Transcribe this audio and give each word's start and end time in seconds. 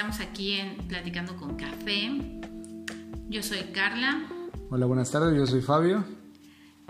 estamos 0.00 0.20
aquí 0.20 0.52
en 0.52 0.78
Platicando 0.88 1.36
con 1.36 1.56
Café. 1.56 2.10
Yo 3.28 3.42
soy 3.42 3.58
Carla. 3.74 4.26
Hola, 4.70 4.86
buenas 4.86 5.10
tardes, 5.10 5.36
yo 5.36 5.46
soy 5.46 5.60
Fabio. 5.60 6.02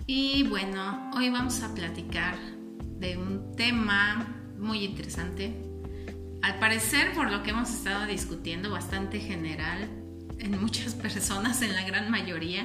Y 0.06 0.45
bueno, 0.45 1.11
hoy 1.16 1.29
vamos 1.29 1.61
a 1.64 1.75
platicar 1.75 2.36
de 3.00 3.16
un 3.16 3.57
tema 3.57 4.32
muy 4.61 4.84
interesante. 4.84 5.61
Al 6.41 6.61
parecer, 6.61 7.12
por 7.12 7.32
lo 7.32 7.43
que 7.43 7.50
hemos 7.50 7.70
estado 7.70 8.07
discutiendo, 8.07 8.70
bastante 8.70 9.18
general 9.18 9.88
en 10.38 10.61
muchas 10.61 10.95
personas, 11.02 11.62
en 11.62 11.72
la 11.72 11.84
gran 11.84 12.12
mayoría, 12.12 12.62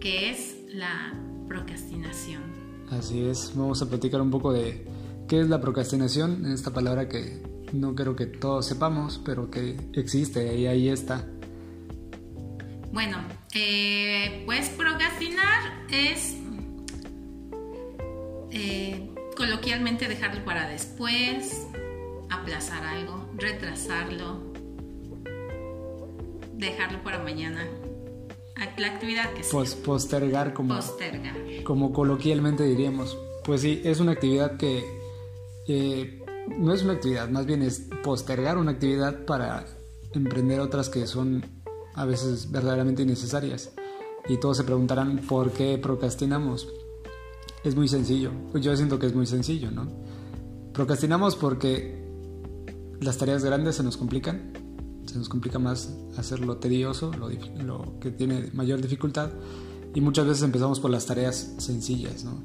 que 0.00 0.30
es 0.30 0.56
la 0.74 1.14
procrastinación. 1.46 2.42
Así 2.90 3.22
es, 3.22 3.52
vamos 3.54 3.80
a 3.82 3.88
platicar 3.88 4.20
un 4.20 4.32
poco 4.32 4.52
de 4.52 4.84
qué 5.28 5.42
es 5.42 5.48
la 5.48 5.60
procrastinación, 5.60 6.44
esta 6.46 6.72
palabra 6.72 7.08
que 7.08 7.40
no 7.72 7.94
creo 7.94 8.16
que 8.16 8.26
todos 8.26 8.66
sepamos, 8.66 9.20
pero 9.24 9.50
que 9.50 9.76
existe 9.94 10.56
y 10.56 10.66
ahí 10.66 10.88
está. 10.88 11.26
Bueno, 12.92 13.18
eh, 13.54 14.42
pues 14.46 14.68
procrastinar 14.70 15.86
es 15.90 16.36
eh, 18.50 19.10
coloquialmente 19.36 20.08
dejarlo 20.08 20.44
para 20.44 20.68
después, 20.68 21.66
aplazar 22.28 22.84
algo, 22.84 23.28
retrasarlo, 23.36 24.52
dejarlo 26.54 27.02
para 27.02 27.18
mañana. 27.20 27.66
La 28.76 28.88
actividad 28.88 29.32
que 29.32 29.42
sea. 29.42 29.64
postergar 29.84 30.52
como, 30.52 30.74
postergar. 30.74 31.34
como 31.64 31.92
coloquialmente 31.92 32.64
diríamos. 32.64 33.16
Pues 33.42 33.62
sí, 33.62 33.80
es 33.84 34.00
una 34.00 34.12
actividad 34.12 34.58
que 34.58 34.84
eh, 35.66 36.19
no 36.58 36.72
es 36.72 36.82
una 36.82 36.94
actividad, 36.94 37.28
más 37.28 37.46
bien 37.46 37.62
es 37.62 37.86
postergar 38.02 38.58
una 38.58 38.72
actividad 38.72 39.24
para 39.24 39.66
emprender 40.12 40.60
otras 40.60 40.88
que 40.88 41.06
son 41.06 41.44
a 41.94 42.04
veces 42.04 42.50
verdaderamente 42.50 43.02
innecesarias. 43.02 43.72
Y 44.28 44.38
todos 44.38 44.58
se 44.58 44.64
preguntarán 44.64 45.18
por 45.28 45.52
qué 45.52 45.78
procrastinamos. 45.78 46.68
Es 47.64 47.74
muy 47.74 47.88
sencillo. 47.88 48.30
Pues 48.52 48.62
yo 48.64 48.76
siento 48.76 48.98
que 48.98 49.06
es 49.06 49.14
muy 49.14 49.26
sencillo, 49.26 49.70
¿no? 49.70 49.88
Procrastinamos 50.72 51.36
porque 51.36 52.04
las 53.00 53.18
tareas 53.18 53.44
grandes 53.44 53.76
se 53.76 53.82
nos 53.82 53.96
complican. 53.96 54.52
Se 55.06 55.18
nos 55.18 55.28
complica 55.28 55.58
más 55.58 55.94
hacerlo 56.16 56.58
tedioso, 56.58 57.12
lo, 57.12 57.28
lo 57.64 57.98
que 57.98 58.10
tiene 58.10 58.50
mayor 58.52 58.80
dificultad. 58.80 59.30
Y 59.94 60.00
muchas 60.00 60.26
veces 60.26 60.42
empezamos 60.42 60.78
por 60.78 60.90
las 60.90 61.06
tareas 61.06 61.54
sencillas, 61.58 62.24
¿no? 62.24 62.42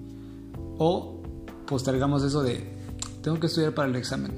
O 0.78 1.22
postergamos 1.68 2.24
eso 2.24 2.42
de, 2.42 2.85
tengo 3.26 3.40
que 3.40 3.48
estudiar 3.48 3.74
para 3.74 3.90
el 3.90 3.96
examen. 3.96 4.34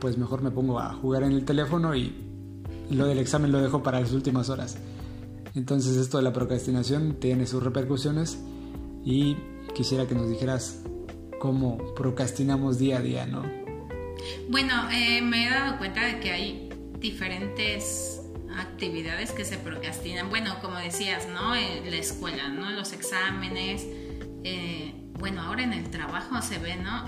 Pues 0.00 0.18
mejor 0.18 0.42
me 0.42 0.50
pongo 0.50 0.80
a 0.80 0.92
jugar 0.94 1.22
en 1.22 1.30
el 1.30 1.44
teléfono 1.44 1.94
y 1.94 2.16
lo 2.90 3.06
del 3.06 3.20
examen 3.20 3.52
lo 3.52 3.62
dejo 3.62 3.84
para 3.84 4.00
las 4.00 4.10
últimas 4.10 4.48
horas. 4.48 4.76
Entonces 5.54 5.96
esto 5.96 6.16
de 6.16 6.24
la 6.24 6.32
procrastinación 6.32 7.20
tiene 7.20 7.46
sus 7.46 7.62
repercusiones 7.62 8.40
y 9.04 9.36
quisiera 9.72 10.04
que 10.08 10.16
nos 10.16 10.28
dijeras 10.28 10.82
cómo 11.38 11.78
procrastinamos 11.94 12.76
día 12.80 12.98
a 12.98 13.02
día, 13.02 13.24
¿no? 13.24 13.44
Bueno, 14.50 14.90
eh, 14.90 15.22
me 15.22 15.46
he 15.46 15.50
dado 15.50 15.78
cuenta 15.78 16.04
de 16.04 16.18
que 16.18 16.32
hay 16.32 16.68
diferentes 16.98 18.20
actividades 18.58 19.30
que 19.30 19.44
se 19.44 19.58
procrastinan. 19.58 20.28
Bueno, 20.28 20.56
como 20.60 20.76
decías, 20.78 21.28
¿no? 21.28 21.54
Eh, 21.54 21.84
la 21.88 21.96
escuela, 21.98 22.48
¿no? 22.48 22.68
Los 22.72 22.92
exámenes. 22.92 23.86
Eh, 24.42 25.05
bueno, 25.18 25.42
ahora 25.42 25.62
en 25.62 25.72
el 25.72 25.90
trabajo 25.90 26.40
se 26.42 26.58
ve, 26.58 26.76
¿no? 26.76 27.06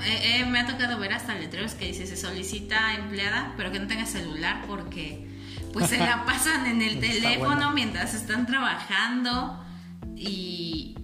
me 0.49 0.61
ha 0.61 0.67
tocado 0.67 0.99
ver 0.99 1.13
hasta 1.13 1.35
letreros 1.35 1.75
que 1.75 1.87
dice 1.87 2.07
se 2.07 2.17
solicita 2.17 2.95
empleada, 2.95 3.55
pero 3.57 3.71
que 3.71 3.79
no 3.79 3.87
tenga 3.87 4.07
celular 4.07 4.65
porque 4.67 5.27
pues 5.73 5.89
se 5.89 5.99
la 5.99 6.25
pasan 6.27 6.67
en 6.67 6.83
el 6.83 7.01
teléfono 7.01 7.73
mientras 7.73 8.15
están 8.15 8.47
trabajando 8.47 9.63
y 10.17 10.97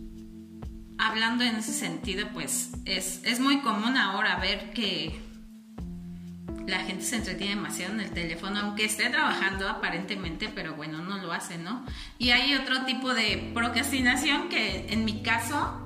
hablando 0.99 1.45
en 1.45 1.57
ese 1.57 1.73
sentido, 1.73 2.29
pues 2.33 2.73
es, 2.85 3.21
es 3.25 3.41
muy 3.41 3.61
común 3.61 3.97
ahora 3.97 4.37
ver 4.37 4.73
que 4.73 5.21
la 6.67 6.79
gente 6.81 7.05
se 7.05 7.17
entretiene 7.17 7.57
demasiado 7.57 7.93
en 7.95 8.01
el 8.01 8.11
teléfono, 8.11 8.59
aunque 8.61 8.85
esté 8.87 9.11
trabajando 9.11 9.69
aparentemente, 9.69 10.51
pero 10.55 10.75
bueno, 10.75 11.03
no 11.03 11.19
lo 11.19 11.33
hace, 11.33 11.59
¿no? 11.59 11.85
Y 12.19 12.31
hay 12.31 12.55
otro 12.55 12.85
tipo 12.85 13.13
de 13.13 13.51
procrastinación 13.55 14.49
que 14.49 14.87
en 14.91 15.05
mi 15.05 15.23
caso, 15.23 15.84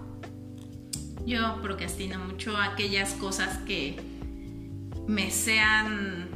yo 1.29 1.61
procrastino 1.61 2.19
mucho 2.19 2.57
aquellas 2.57 3.13
cosas 3.13 3.59
que 3.59 4.01
me 5.07 5.31
sean 5.31 6.29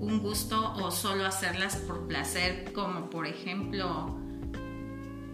un 0.00 0.18
gusto 0.18 0.74
o 0.74 0.90
solo 0.90 1.24
hacerlas 1.24 1.76
por 1.76 2.08
placer, 2.08 2.72
como 2.72 3.08
por 3.10 3.26
ejemplo 3.26 4.18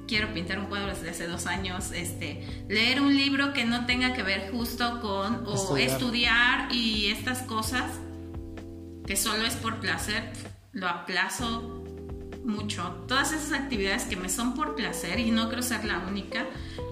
quiero 0.06 0.32
pintar 0.34 0.58
un 0.58 0.66
cuadro 0.66 0.88
desde 0.88 1.10
hace 1.10 1.26
dos 1.26 1.46
años, 1.46 1.92
este, 1.92 2.64
leer 2.68 3.00
un 3.00 3.16
libro 3.16 3.52
que 3.52 3.64
no 3.64 3.86
tenga 3.86 4.12
que 4.12 4.22
ver 4.22 4.50
justo 4.50 5.00
con 5.00 5.44
o 5.46 5.76
estudiar, 5.76 6.72
y 6.72 7.06
estas 7.06 7.42
cosas 7.42 7.84
que 9.06 9.16
solo 9.16 9.46
es 9.46 9.54
por 9.54 9.78
placer, 9.78 10.32
lo 10.72 10.88
aplazo 10.88 11.79
mucho. 12.44 12.82
Todas 13.06 13.32
esas 13.32 13.52
actividades 13.52 14.04
que 14.04 14.16
me 14.16 14.28
son 14.28 14.54
por 14.54 14.74
placer 14.74 15.20
y 15.20 15.30
no 15.30 15.48
creo 15.48 15.62
ser 15.62 15.84
la 15.84 15.98
única, 16.00 16.46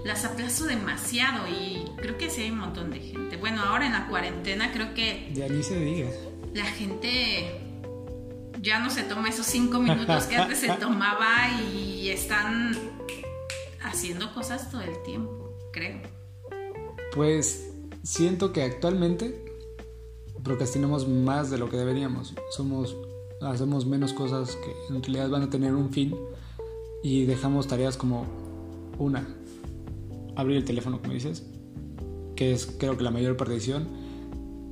las 0.05 0.25
aplazo 0.25 0.65
demasiado 0.65 1.47
y 1.47 1.85
creo 1.97 2.17
que 2.17 2.29
sí 2.29 2.41
hay 2.41 2.51
un 2.51 2.59
montón 2.59 2.91
de 2.91 2.99
gente. 2.99 3.37
Bueno, 3.37 3.61
ahora 3.63 3.85
en 3.85 3.93
la 3.93 4.07
cuarentena 4.07 4.71
creo 4.71 4.93
que... 4.93 5.29
Ya 5.33 5.47
ni 5.47 5.63
se 5.63 5.79
diga. 5.79 6.09
La 6.53 6.65
gente 6.65 7.61
ya 8.61 8.79
no 8.79 8.89
se 8.89 9.03
toma 9.03 9.29
esos 9.29 9.45
cinco 9.45 9.79
minutos 9.79 10.25
que 10.25 10.35
antes 10.35 10.59
se 10.59 10.69
tomaba 10.79 11.49
y 11.73 12.09
están 12.09 12.77
haciendo 13.81 14.33
cosas 14.33 14.69
todo 14.69 14.81
el 14.81 15.01
tiempo, 15.03 15.57
creo. 15.71 16.01
Pues 17.13 17.71
siento 18.03 18.53
que 18.53 18.63
actualmente 18.63 19.45
procrastinamos 20.43 21.07
más 21.07 21.49
de 21.49 21.57
lo 21.57 21.69
que 21.69 21.77
deberíamos. 21.77 22.33
Somos, 22.51 22.95
hacemos 23.41 23.85
menos 23.85 24.13
cosas 24.13 24.55
que 24.55 24.93
en 24.93 25.01
realidad 25.01 25.29
van 25.29 25.43
a 25.43 25.49
tener 25.49 25.73
un 25.73 25.89
fin 25.89 26.15
y 27.03 27.25
dejamos 27.25 27.67
tareas 27.67 27.97
como 27.97 28.25
una, 28.97 29.27
abrir 30.35 30.57
el 30.57 30.65
teléfono, 30.65 31.01
como 31.01 31.13
dices, 31.13 31.45
que 32.35 32.51
es 32.51 32.65
creo 32.65 32.97
que 32.97 33.03
la 33.03 33.11
mayor 33.11 33.37
perdición. 33.37 33.87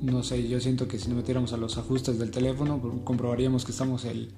No 0.00 0.22
sé, 0.22 0.46
yo 0.46 0.60
siento 0.60 0.86
que 0.86 0.98
si 0.98 1.08
nos 1.08 1.16
metiéramos 1.16 1.52
a 1.52 1.56
los 1.56 1.76
ajustes 1.76 2.18
del 2.18 2.30
teléfono, 2.30 2.80
comprobaríamos 3.04 3.64
que 3.64 3.72
estamos 3.72 4.04
el 4.04 4.32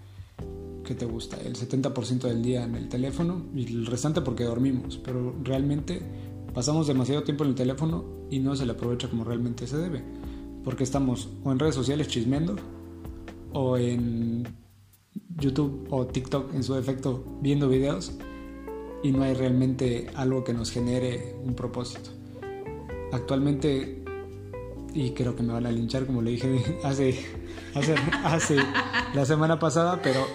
¿qué 0.85 0.95
te 0.95 1.05
gusta? 1.05 1.37
El 1.37 1.55
70% 1.55 2.23
del 2.23 2.43
día 2.43 2.65
en 2.65 2.75
el 2.75 2.89
teléfono 2.89 3.43
y 3.55 3.65
el 3.67 3.87
restante 3.87 4.23
porque 4.23 4.43
dormimos, 4.43 4.99
pero 5.05 5.37
realmente 5.45 6.03
pasamos 6.53 6.89
demasiado 6.89 7.23
tiempo 7.23 7.45
en 7.45 7.51
el 7.51 7.57
teléfono 7.57 8.05
y 8.29 8.41
no 8.41 8.57
se 8.57 8.67
le 8.67 8.73
aprovecha 8.73 9.09
como 9.09 9.23
realmente 9.23 9.69
se 9.69 9.77
debe, 9.77 10.03
porque 10.65 10.83
estamos 10.83 11.29
o 11.45 11.53
en 11.53 11.61
redes 11.61 11.77
sociales 11.77 12.09
chismeando 12.09 12.57
o 13.53 13.77
en 13.77 14.47
YouTube 15.37 15.87
o 15.91 16.07
TikTok 16.07 16.55
en 16.55 16.63
su 16.63 16.75
defecto 16.75 17.25
viendo 17.41 17.69
videos 17.69 18.13
y 19.03 19.13
no 19.13 19.23
hay 19.23 19.35
realmente 19.35 20.09
algo 20.15 20.45
que 20.45 20.53
nos 20.53 20.71
genere 20.71 21.37
un 21.43 21.55
propósito. 21.55 22.11
Actualmente, 23.13 24.05
y 24.93 25.11
creo 25.11 25.35
que 25.35 25.43
me 25.43 25.53
van 25.53 25.67
a 25.67 25.73
linchar 25.73 26.07
como 26.07 26.23
le 26.23 26.33
dije 26.33 26.79
hace, 26.85 27.19
hace, 27.75 27.95
hace 28.25 28.57
la 29.15 29.25
semana 29.25 29.59
pasada, 29.59 30.01
pero 30.03 30.27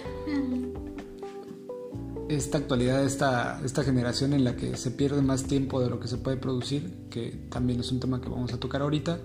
esta 2.28 2.58
actualidad, 2.58 3.04
esta, 3.04 3.60
esta 3.64 3.84
generación 3.84 4.32
en 4.32 4.44
la 4.44 4.56
que 4.56 4.76
se 4.76 4.90
pierde 4.90 5.22
más 5.22 5.44
tiempo 5.44 5.80
de 5.80 5.88
lo 5.88 6.00
que 6.00 6.08
se 6.08 6.18
puede 6.18 6.36
producir, 6.36 7.06
que 7.10 7.30
también 7.50 7.80
es 7.80 7.92
un 7.92 8.00
tema 8.00 8.20
que 8.20 8.28
vamos 8.28 8.52
a 8.52 8.58
tocar 8.58 8.82
ahorita, 8.82 9.20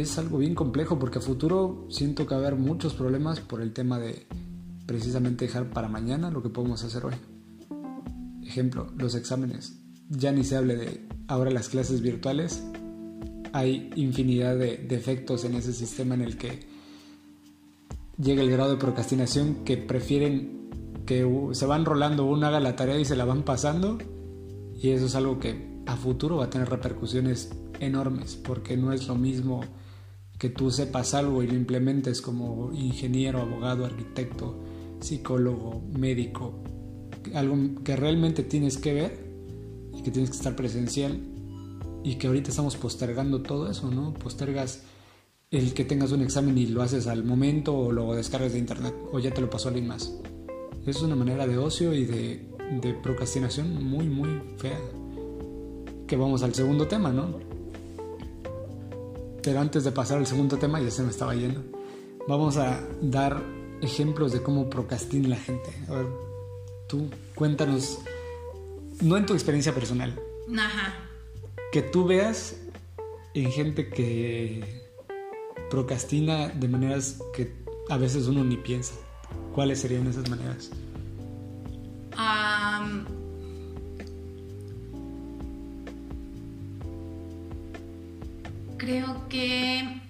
es 0.00 0.18
algo 0.18 0.38
bien 0.38 0.54
complejo 0.54 0.98
porque 0.98 1.18
a 1.18 1.22
futuro 1.22 1.86
siento 1.90 2.26
que 2.26 2.34
va 2.34 2.40
a 2.40 2.46
haber 2.46 2.58
muchos 2.58 2.94
problemas 2.94 3.40
por 3.40 3.60
el 3.60 3.72
tema 3.72 3.98
de 3.98 4.26
precisamente 4.86 5.46
dejar 5.46 5.70
para 5.70 5.88
mañana 5.88 6.30
lo 6.30 6.42
que 6.42 6.48
podemos 6.48 6.82
hacer 6.84 7.04
hoy. 7.04 7.14
Ejemplo, 8.44 8.90
los 8.96 9.14
exámenes. 9.14 9.78
Ya 10.08 10.32
ni 10.32 10.44
se 10.44 10.56
hable 10.56 10.76
de 10.76 11.08
ahora 11.28 11.50
las 11.50 11.68
clases 11.68 12.00
virtuales. 12.00 12.62
Hay 13.52 13.90
infinidad 13.96 14.56
de 14.56 14.78
defectos 14.78 15.44
en 15.44 15.54
ese 15.54 15.72
sistema 15.72 16.14
en 16.14 16.22
el 16.22 16.36
que 16.36 16.66
llega 18.18 18.42
el 18.42 18.50
grado 18.50 18.72
de 18.72 18.76
procrastinación 18.76 19.64
que 19.64 19.76
prefieren 19.76 20.70
que 21.06 21.26
se 21.52 21.66
van 21.66 21.84
rolando, 21.84 22.24
uno 22.24 22.46
haga 22.46 22.60
la 22.60 22.76
tarea 22.76 22.98
y 22.98 23.04
se 23.04 23.16
la 23.16 23.24
van 23.24 23.42
pasando. 23.42 23.98
Y 24.80 24.90
eso 24.90 25.06
es 25.06 25.14
algo 25.14 25.38
que 25.38 25.82
a 25.86 25.96
futuro 25.96 26.36
va 26.36 26.44
a 26.46 26.50
tener 26.50 26.68
repercusiones 26.68 27.50
enormes, 27.80 28.36
porque 28.36 28.76
no 28.76 28.92
es 28.92 29.08
lo 29.08 29.14
mismo 29.14 29.62
que 30.42 30.50
tú 30.50 30.72
sepas 30.72 31.14
algo 31.14 31.44
y 31.44 31.46
lo 31.46 31.54
implementes 31.54 32.20
como 32.20 32.72
ingeniero, 32.72 33.42
abogado, 33.42 33.84
arquitecto, 33.84 34.58
psicólogo, 34.98 35.84
médico, 35.96 36.64
algo 37.32 37.56
que 37.84 37.94
realmente 37.94 38.42
tienes 38.42 38.76
que 38.76 38.92
ver 38.92 39.24
y 39.96 40.02
que 40.02 40.10
tienes 40.10 40.30
que 40.30 40.36
estar 40.38 40.56
presencial 40.56 41.16
y 42.02 42.16
que 42.16 42.26
ahorita 42.26 42.50
estamos 42.50 42.76
postergando 42.76 43.40
todo 43.42 43.70
eso, 43.70 43.88
¿no? 43.92 44.14
Postergas 44.14 44.82
el 45.52 45.74
que 45.74 45.84
tengas 45.84 46.10
un 46.10 46.22
examen 46.22 46.58
y 46.58 46.66
lo 46.66 46.82
haces 46.82 47.06
al 47.06 47.22
momento 47.22 47.78
o 47.78 47.92
lo 47.92 48.12
descargas 48.12 48.52
de 48.52 48.58
internet 48.58 48.96
o 49.12 49.20
ya 49.20 49.32
te 49.32 49.42
lo 49.42 49.48
pasó 49.48 49.68
alguien 49.68 49.86
más. 49.86 50.12
Es 50.84 51.02
una 51.02 51.14
manera 51.14 51.46
de 51.46 51.56
ocio 51.56 51.94
y 51.94 52.04
de, 52.04 52.50
de 52.82 52.94
procrastinación 52.94 53.84
muy, 53.84 54.08
muy 54.08 54.42
fea. 54.56 54.80
Que 56.08 56.16
vamos 56.16 56.42
al 56.42 56.52
segundo 56.52 56.88
tema, 56.88 57.12
¿no? 57.12 57.51
Pero 59.42 59.60
antes 59.60 59.84
de 59.84 59.92
pasar 59.92 60.18
al 60.18 60.26
segundo 60.26 60.56
tema, 60.56 60.80
ya 60.80 60.90
se 60.90 61.02
me 61.02 61.10
estaba 61.10 61.34
yendo. 61.34 61.62
Vamos 62.28 62.56
a 62.56 62.80
dar 63.00 63.42
ejemplos 63.80 64.32
de 64.32 64.42
cómo 64.42 64.70
procrastina 64.70 65.28
la 65.28 65.36
gente. 65.36 65.70
A 65.88 65.94
ver, 65.94 66.06
tú 66.88 67.10
cuéntanos, 67.34 67.98
no 69.00 69.16
en 69.16 69.26
tu 69.26 69.32
experiencia 69.34 69.74
personal, 69.74 70.18
Ajá. 70.56 70.94
que 71.72 71.82
tú 71.82 72.04
veas 72.04 72.56
en 73.34 73.50
gente 73.50 73.88
que 73.88 74.82
procrastina 75.70 76.48
de 76.48 76.68
maneras 76.68 77.18
que 77.34 77.52
a 77.88 77.96
veces 77.96 78.28
uno 78.28 78.44
ni 78.44 78.56
piensa. 78.56 78.94
¿Cuáles 79.54 79.80
serían 79.80 80.06
esas 80.06 80.28
maneras? 80.30 80.70
Am, 82.16 83.06
creo 88.82 89.28
que 89.28 90.00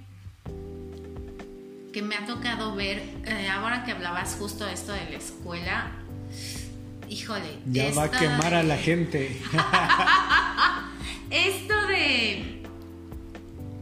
que 1.93 2.01
me 2.01 2.17
ha 2.17 2.25
tocado 2.25 2.75
ver 2.75 3.03
eh, 3.27 3.51
ahora 3.51 3.85
que 3.85 3.93
hablabas 3.93 4.35
justo 4.39 4.65
de 4.65 4.73
esto 4.73 4.93
de 4.93 5.05
la 5.11 5.19
escuela 5.19 5.91
híjole 7.07 7.59
Ya 7.67 7.93
va 7.93 8.05
a 8.05 8.11
quemar 8.11 8.55
a 8.55 8.63
la 8.63 8.79
gente. 8.79 9.39
esto 11.31 11.87
de 11.89 12.63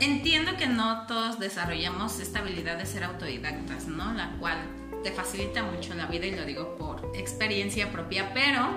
entiendo 0.01 0.57
que 0.57 0.67
no 0.67 1.07
todos 1.07 1.39
desarrollamos 1.39 2.19
esta 2.19 2.41
habilidad 2.41 2.77
de 2.77 2.87
ser 2.87 3.05
autodidactas 3.05 3.87
no 3.87 4.13
la 4.13 4.37
cual 4.41 4.59
te 5.05 5.13
facilita 5.13 5.63
mucho 5.63 5.95
la 5.95 6.07
vida 6.07 6.27
y 6.27 6.35
lo 6.35 6.45
digo 6.45 6.77
por 6.77 7.13
experiencia 7.15 7.93
propia 7.93 8.35
pero 8.35 8.71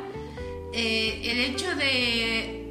eh, 0.73 1.21
el 1.31 1.39
hecho 1.39 1.75
de 1.75 2.62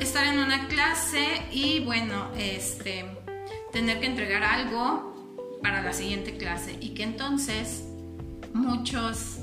estar 0.00 0.24
en 0.24 0.38
una 0.38 0.66
clase 0.68 1.42
y 1.52 1.80
bueno, 1.80 2.30
este, 2.36 3.04
tener 3.72 4.00
que 4.00 4.06
entregar 4.06 4.42
algo 4.42 5.58
para 5.62 5.82
la 5.82 5.92
siguiente 5.92 6.36
clase. 6.36 6.76
Y 6.80 6.90
que 6.90 7.02
entonces 7.02 7.84
muchos 8.54 9.38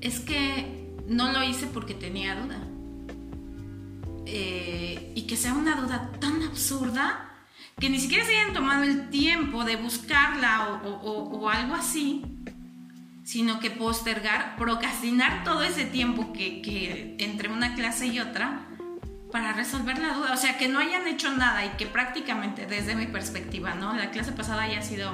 es 0.00 0.20
que 0.20 0.90
no 1.06 1.32
lo 1.32 1.42
hice 1.42 1.66
porque 1.66 1.94
tenía 1.94 2.34
duda. 2.34 2.58
Eh, 4.26 5.12
y 5.14 5.22
que 5.22 5.36
sea 5.36 5.52
una 5.52 5.76
duda 5.76 6.10
tan 6.18 6.42
absurda 6.42 7.30
que 7.78 7.90
ni 7.90 8.00
siquiera 8.00 8.24
se 8.24 8.34
hayan 8.36 8.54
tomado 8.54 8.84
el 8.84 9.10
tiempo 9.10 9.64
de 9.64 9.76
buscarla 9.76 10.80
o, 10.82 11.48
algo 11.50 11.74
así 11.74 12.22
sino 13.22 13.60
que 13.60 13.70
postergar, 13.70 14.56
procrastinar 14.56 15.44
todo 15.44 15.62
ese 15.62 15.84
tiempo 15.84 16.32
que 16.32 17.16
entre 17.18 17.50
una 17.50 17.74
clase 17.74 18.06
y 18.06 18.18
otra 18.18 18.66
para 19.34 19.52
resolver 19.52 19.98
la 19.98 20.14
duda. 20.14 20.32
O 20.32 20.36
sea, 20.36 20.56
que 20.58 20.68
no 20.68 20.78
hayan 20.78 21.08
hecho 21.08 21.28
nada 21.32 21.64
y 21.66 21.70
que 21.70 21.86
prácticamente 21.86 22.66
desde 22.66 22.94
mi 22.94 23.06
perspectiva, 23.06 23.74
¿no? 23.74 23.92
La 23.92 24.12
clase 24.12 24.30
pasada 24.30 24.62
haya 24.62 24.80
sido 24.80 25.10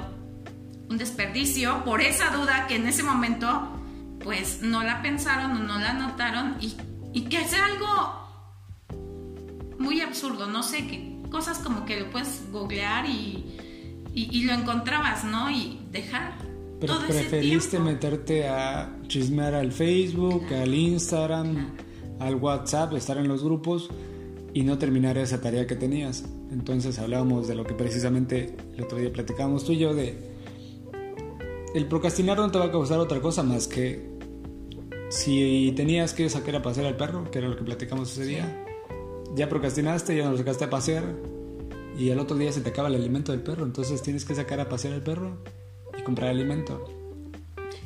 un 0.89 0.99
desperdicio 0.99 1.83
por 1.83 2.01
esa 2.01 2.29
duda 2.29 2.67
que 2.67 2.75
en 2.75 2.85
ese 2.85 3.01
momento 3.01 3.79
pues 4.23 4.61
no 4.61 4.83
la 4.83 5.01
pensaron 5.01 5.53
o 5.53 5.63
no 5.63 5.79
la 5.79 5.93
notaron 5.93 6.55
y, 6.61 6.75
y 7.13 7.21
que 7.23 7.43
sea 7.45 7.65
algo 7.65 7.89
muy 9.79 10.01
absurdo, 10.01 10.45
no 10.45 10.61
sé, 10.61 10.85
que 10.85 11.17
cosas 11.31 11.57
como 11.57 11.85
que 11.85 11.99
lo 11.99 12.11
puedes 12.11 12.43
googlear 12.51 13.07
y, 13.07 13.57
y, 14.13 14.29
y 14.37 14.43
lo 14.43 14.53
encontrabas, 14.53 15.23
¿no? 15.23 15.49
Y 15.49 15.79
dejar 15.91 16.33
Pero 16.79 16.93
todo 16.97 17.05
ese 17.07 17.21
preferiste 17.21 17.71
tiempo. 17.71 17.89
meterte 17.89 18.47
a 18.47 18.87
chismear 19.07 19.55
al 19.55 19.71
Facebook, 19.71 20.45
Claro. 20.47 20.63
al 20.63 20.73
Instagram, 20.75 21.71
al 22.19 22.35
WhatsApp, 22.35 22.93
estar 22.93 23.17
en 23.17 23.27
los 23.27 23.43
grupos 23.43 23.89
y 24.53 24.63
no 24.63 24.77
terminar 24.77 25.17
esa 25.17 25.41
tarea 25.41 25.67
que 25.67 25.75
tenías. 25.75 26.25
Entonces 26.51 26.99
hablábamos 26.99 27.47
de 27.47 27.55
lo 27.55 27.63
que 27.65 27.73
precisamente 27.73 28.55
el 28.75 28.83
otro 28.83 28.97
día 28.97 29.11
platicábamos 29.11 29.63
tú 29.65 29.71
y 29.73 29.77
yo 29.77 29.93
de 29.93 30.31
el 31.73 31.87
procrastinar 31.87 32.37
no 32.37 32.51
te 32.51 32.59
va 32.59 32.65
a 32.65 32.71
causar 32.71 32.99
otra 32.99 33.21
cosa 33.21 33.43
más 33.43 33.67
que 33.67 34.11
si 35.09 35.73
tenías 35.75 36.13
que 36.13 36.29
sacar 36.29 36.55
a 36.55 36.61
pasear 36.61 36.85
al 36.85 36.97
perro, 36.97 37.29
que 37.31 37.39
era 37.39 37.47
lo 37.47 37.55
que 37.55 37.63
platicamos 37.63 38.11
ese 38.11 38.25
día, 38.25 38.65
ya 39.35 39.47
procrastinaste, 39.49 40.15
ya 40.15 40.25
no 40.25 40.31
lo 40.31 40.37
sacaste 40.37 40.65
a 40.65 40.69
pasear 40.69 41.03
y 41.97 42.09
al 42.11 42.19
otro 42.19 42.37
día 42.37 42.51
se 42.51 42.61
te 42.61 42.69
acaba 42.69 42.87
el 42.87 42.95
alimento 42.95 43.31
del 43.31 43.41
perro, 43.41 43.65
entonces 43.65 44.01
tienes 44.01 44.25
que 44.25 44.35
sacar 44.35 44.59
a 44.59 44.69
pasear 44.69 44.93
al 44.93 45.03
perro 45.03 45.37
y 45.97 46.01
comprar 46.03 46.29
alimento. 46.29 46.85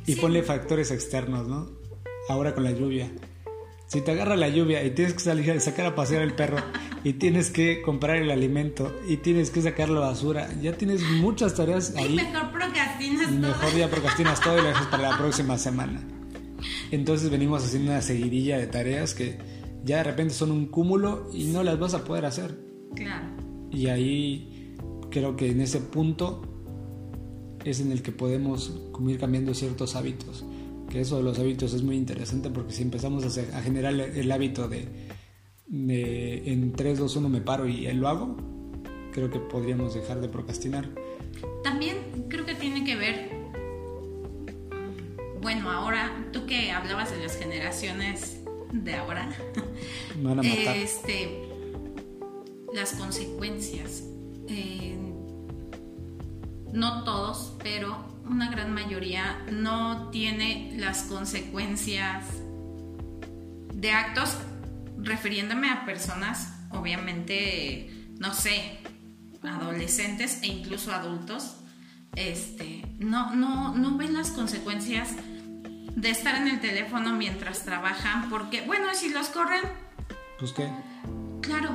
Y 0.07 0.13
Sí. 0.13 0.21
ponle 0.21 0.43
factores 0.43 0.91
externos, 0.91 1.47
¿no? 1.47 1.69
Ahora 2.29 2.53
con 2.53 2.63
la 2.63 2.71
lluvia. 2.71 3.11
Si 3.87 4.01
te 4.01 4.11
agarra 4.11 4.35
la 4.35 4.49
lluvia 4.49 4.83
y 4.83 4.91
tienes 4.91 5.13
que 5.13 5.19
salir 5.19 5.51
a 5.51 5.59
sacar 5.59 5.85
a 5.85 5.95
pasear 5.95 6.23
al 6.23 6.35
perro 6.35 6.57
y 7.03 7.13
tienes 7.13 7.51
que 7.51 7.81
comprar 7.83 8.17
el 8.17 8.31
alimento 8.31 8.95
y 9.07 9.17
tienes 9.17 9.51
que 9.51 9.61
sacar 9.61 9.89
la 9.89 9.99
basura, 9.99 10.49
ya 10.61 10.73
tienes 10.75 11.01
muchas 11.03 11.53
tareas 11.53 11.93
Y 11.95 11.99
ahí. 12.01 12.15
mejor 12.15 12.51
procrastinas 12.51 13.27
todo. 13.29 13.37
mejor 13.39 13.75
ya 13.77 13.87
procrastinas 13.89 14.41
todo 14.41 14.57
y 14.57 14.61
lo 14.61 14.67
dejas 14.69 14.87
para 14.87 15.09
la 15.11 15.17
próxima 15.17 15.57
semana. 15.59 16.01
Entonces 16.91 17.29
venimos 17.29 17.63
haciendo 17.63 17.91
una 17.91 18.01
seguidilla 18.01 18.57
de 18.57 18.67
tareas 18.67 19.13
que 19.13 19.37
ya 19.83 19.97
de 19.97 20.03
repente 20.03 20.33
son 20.33 20.51
un 20.51 20.65
cúmulo 20.65 21.29
y 21.31 21.45
no 21.45 21.61
las 21.61 21.77
vas 21.79 21.93
a 21.93 22.03
poder 22.03 22.25
hacer. 22.25 22.57
Claro. 22.95 23.27
Y 23.71 23.87
ahí 23.87 24.75
creo 25.11 25.35
que 25.35 25.51
en 25.51 25.61
ese 25.61 25.79
punto 25.79 26.41
es 27.63 27.79
en 27.81 27.91
el 27.91 28.01
que 28.01 28.11
podemos 28.11 28.73
ir 29.07 29.19
cambiando 29.19 29.53
ciertos 29.53 29.95
hábitos. 29.95 30.43
Que 30.95 31.01
eso 31.01 31.17
de 31.17 31.23
los 31.23 31.37
hábitos 31.39 31.73
es 31.73 31.83
muy 31.83 31.97
interesante 31.97 32.49
porque 32.49 32.71
si 32.71 32.81
empezamos 32.81 33.25
a, 33.25 33.27
hacer- 33.27 33.53
a 33.53 33.61
generar 33.61 33.93
el, 33.93 34.31
hábito 34.31 34.69
de, 34.69 34.87
de 35.67 36.49
en 36.53 36.71
3, 36.71 36.99
2, 36.99 37.17
1 37.17 37.27
me 37.27 37.41
paro 37.41 37.67
y 37.67 37.91
lo 37.91 38.07
hago, 38.07 38.37
creo 39.11 39.29
que 39.29 39.39
podríamos 39.39 39.93
dejar 39.93 40.21
de 40.21 40.29
procrastinar. 40.29 40.87
También 41.65 41.97
creo 42.29 42.45
que 42.45 42.55
tiene 42.55 42.85
que 42.85 42.95
ver, 42.95 43.29
bueno, 45.41 45.69
ahora, 45.69 46.29
tú 46.31 46.45
que 46.45 46.71
hablabas 46.71 47.11
de 47.11 47.17
las 47.21 47.35
generaciones 47.35 48.39
de 48.71 48.93
ahora, 48.93 49.29
Me 50.17 50.29
van 50.29 50.39
a 50.39 50.43
matar. 50.43 50.77
este, 50.77 51.41
las 52.73 52.93
consecuencias. 52.93 54.01
Eh, 54.47 54.95
no 56.71 57.03
todos, 57.03 57.57
pero 57.61 58.14
una 58.27 58.49
gran 58.49 58.73
mayoría 58.73 59.43
no 59.51 60.09
tiene 60.09 60.73
las 60.77 61.03
consecuencias 61.03 62.25
de 63.73 63.91
actos 63.91 64.37
refiriéndome 64.97 65.69
a 65.69 65.85
personas, 65.85 66.53
obviamente, 66.71 68.09
no 68.19 68.33
sé, 68.33 68.79
adolescentes 69.43 70.39
e 70.41 70.47
incluso 70.47 70.91
adultos, 70.91 71.57
este, 72.15 72.85
no, 72.97 73.35
no, 73.35 73.75
no 73.75 73.97
ven 73.97 74.13
las 74.13 74.31
consecuencias 74.31 75.09
de 75.95 76.09
estar 76.09 76.35
en 76.35 76.47
el 76.47 76.59
teléfono 76.59 77.13
mientras 77.13 77.63
trabajan, 77.63 78.29
porque, 78.29 78.61
bueno, 78.61 78.87
si 78.93 79.09
los 79.09 79.27
corren, 79.27 79.61
Pues 80.39 80.51
qué, 80.53 80.69
claro, 81.41 81.69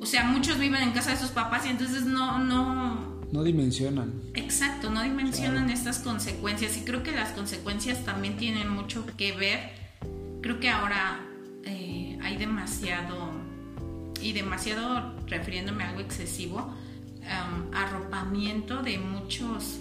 o 0.00 0.06
sea, 0.06 0.24
muchos 0.24 0.58
viven 0.58 0.82
en 0.82 0.92
casa 0.92 1.10
de 1.10 1.16
sus 1.16 1.30
papás 1.30 1.66
y 1.66 1.70
entonces 1.70 2.04
no, 2.04 2.38
no, 2.38 3.17
no 3.32 3.42
dimensionan. 3.42 4.12
Exacto, 4.34 4.90
no 4.90 5.02
dimensionan 5.02 5.70
estas 5.70 5.98
consecuencias 5.98 6.76
y 6.76 6.80
creo 6.80 7.02
que 7.02 7.12
las 7.12 7.32
consecuencias 7.32 8.04
también 8.04 8.36
tienen 8.36 8.70
mucho 8.70 9.04
que 9.16 9.32
ver. 9.32 9.70
Creo 10.40 10.60
que 10.60 10.70
ahora 10.70 11.20
eh, 11.64 12.18
hay 12.22 12.36
demasiado, 12.36 13.32
y 14.22 14.32
demasiado 14.32 15.14
refiriéndome 15.26 15.84
a 15.84 15.90
algo 15.90 16.00
excesivo, 16.00 16.74
em, 17.22 17.74
arropamiento 17.74 18.82
de 18.82 18.98
muchos 18.98 19.80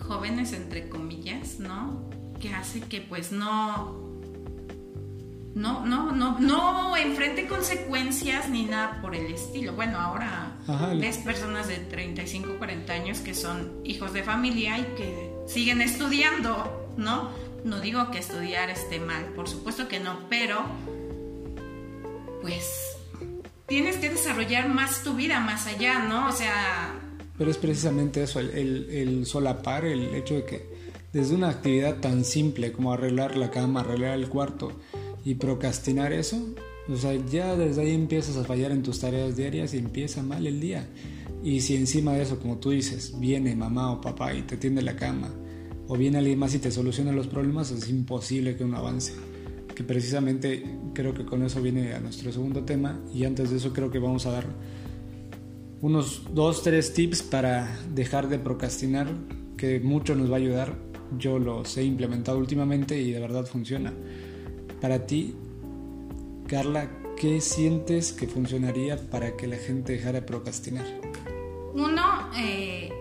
jóvenes, 0.00 0.52
entre 0.52 0.88
comillas, 0.88 1.60
¿no? 1.60 2.10
Que 2.40 2.52
hace 2.54 2.80
que 2.80 3.00
pues 3.00 3.32
no... 3.32 4.01
No, 5.54 5.84
no, 5.84 6.12
no, 6.12 6.38
no 6.40 6.96
enfrente 6.96 7.46
consecuencias 7.46 8.48
ni 8.48 8.64
nada 8.64 9.00
por 9.02 9.14
el 9.14 9.26
estilo. 9.26 9.74
Bueno, 9.74 9.98
ahora 9.98 10.56
Ajá, 10.66 10.94
ves 10.94 11.18
personas 11.18 11.68
de 11.68 11.76
35, 11.76 12.56
40 12.56 12.92
años 12.92 13.18
que 13.20 13.34
son 13.34 13.80
hijos 13.84 14.12
de 14.14 14.22
familia 14.22 14.78
y 14.78 14.84
que 14.96 15.30
siguen 15.46 15.82
estudiando, 15.82 16.94
¿no? 16.96 17.30
No 17.64 17.80
digo 17.80 18.10
que 18.10 18.18
estudiar 18.18 18.70
esté 18.70 18.98
mal, 18.98 19.26
por 19.36 19.48
supuesto 19.48 19.88
que 19.88 20.00
no, 20.00 20.20
pero 20.30 20.64
pues 22.40 22.96
tienes 23.66 23.96
que 23.96 24.08
desarrollar 24.08 24.68
más 24.68 25.02
tu 25.02 25.14
vida 25.14 25.38
más 25.40 25.66
allá, 25.66 26.00
¿no? 26.00 26.28
O 26.28 26.32
sea, 26.32 26.98
Pero 27.36 27.50
es 27.50 27.58
precisamente 27.58 28.22
eso, 28.22 28.40
el, 28.40 28.50
el, 28.50 28.90
el 28.90 29.26
solapar, 29.26 29.84
el 29.84 30.14
hecho 30.14 30.34
de 30.34 30.44
que 30.44 30.72
desde 31.12 31.34
una 31.34 31.50
actividad 31.50 31.96
tan 31.96 32.24
simple 32.24 32.72
como 32.72 32.92
arreglar 32.92 33.36
la 33.36 33.50
cama, 33.50 33.80
arreglar 33.80 34.14
el 34.14 34.28
cuarto 34.28 34.72
y 35.24 35.34
procrastinar 35.34 36.12
eso, 36.12 36.54
O 36.88 36.96
sea, 36.96 37.14
ya 37.14 37.54
desde 37.54 37.82
ahí 37.82 37.94
empiezas 37.94 38.36
a 38.36 38.44
fallar 38.44 38.72
en 38.72 38.82
tus 38.82 38.98
tareas 38.98 39.36
diarias 39.36 39.72
y 39.72 39.78
empieza 39.78 40.22
mal 40.22 40.46
el 40.46 40.60
día. 40.60 40.88
Y 41.44 41.60
si 41.60 41.76
encima 41.76 42.12
de 42.12 42.22
eso, 42.22 42.40
como 42.40 42.58
tú 42.58 42.70
dices, 42.70 43.14
viene 43.20 43.54
mamá 43.54 43.92
o 43.92 44.00
papá 44.00 44.34
y 44.34 44.42
te 44.42 44.56
tiende 44.56 44.82
la 44.82 44.96
cama, 44.96 45.30
o 45.86 45.96
viene 45.96 46.18
alguien 46.18 46.38
más 46.38 46.54
y 46.54 46.58
te 46.58 46.70
soluciona 46.70 47.12
los 47.12 47.28
problemas, 47.28 47.70
es 47.70 47.88
imposible 47.88 48.56
que 48.56 48.64
uno 48.64 48.78
avance. 48.78 49.12
Que 49.74 49.84
precisamente 49.84 50.64
creo 50.92 51.14
que 51.14 51.24
con 51.24 51.42
eso 51.42 51.62
viene 51.62 51.94
a 51.94 52.00
nuestro 52.00 52.32
segundo 52.32 52.64
tema. 52.64 53.00
Y 53.14 53.24
antes 53.24 53.50
de 53.50 53.56
eso 53.56 53.72
creo 53.72 53.90
que 53.90 53.98
vamos 53.98 54.26
a 54.26 54.32
dar 54.32 54.46
unos 55.80 56.22
dos, 56.34 56.62
tres 56.62 56.94
tips 56.94 57.22
para 57.22 57.78
dejar 57.94 58.28
de 58.28 58.38
procrastinar, 58.38 59.08
que 59.56 59.80
mucho 59.80 60.14
nos 60.14 60.30
va 60.30 60.34
a 60.34 60.38
ayudar. 60.38 60.78
Yo 61.18 61.38
los 61.38 61.76
he 61.76 61.84
implementado 61.84 62.38
últimamente 62.38 63.00
y 63.00 63.12
de 63.12 63.20
verdad 63.20 63.46
funciona. 63.46 63.92
Para 64.82 65.06
ti, 65.06 65.36
Carla, 66.48 66.90
¿qué 67.16 67.40
sientes 67.40 68.12
que 68.12 68.26
funcionaría 68.26 68.96
para 69.10 69.36
que 69.36 69.46
la 69.46 69.56
gente 69.56 69.92
dejara 69.92 70.14
de 70.14 70.22
procrastinar? 70.22 70.84
Uno, 71.72 72.02
eh, 72.36 72.92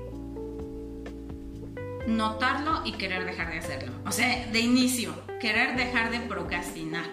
notarlo 2.05 2.85
y 2.85 2.91
querer 2.91 3.25
dejar 3.25 3.51
de 3.51 3.57
hacerlo. 3.57 3.93
O 4.05 4.11
sea, 4.11 4.45
de 4.51 4.59
inicio, 4.59 5.11
querer 5.39 5.75
dejar 5.75 6.11
de 6.11 6.19
procrastinar. 6.19 7.05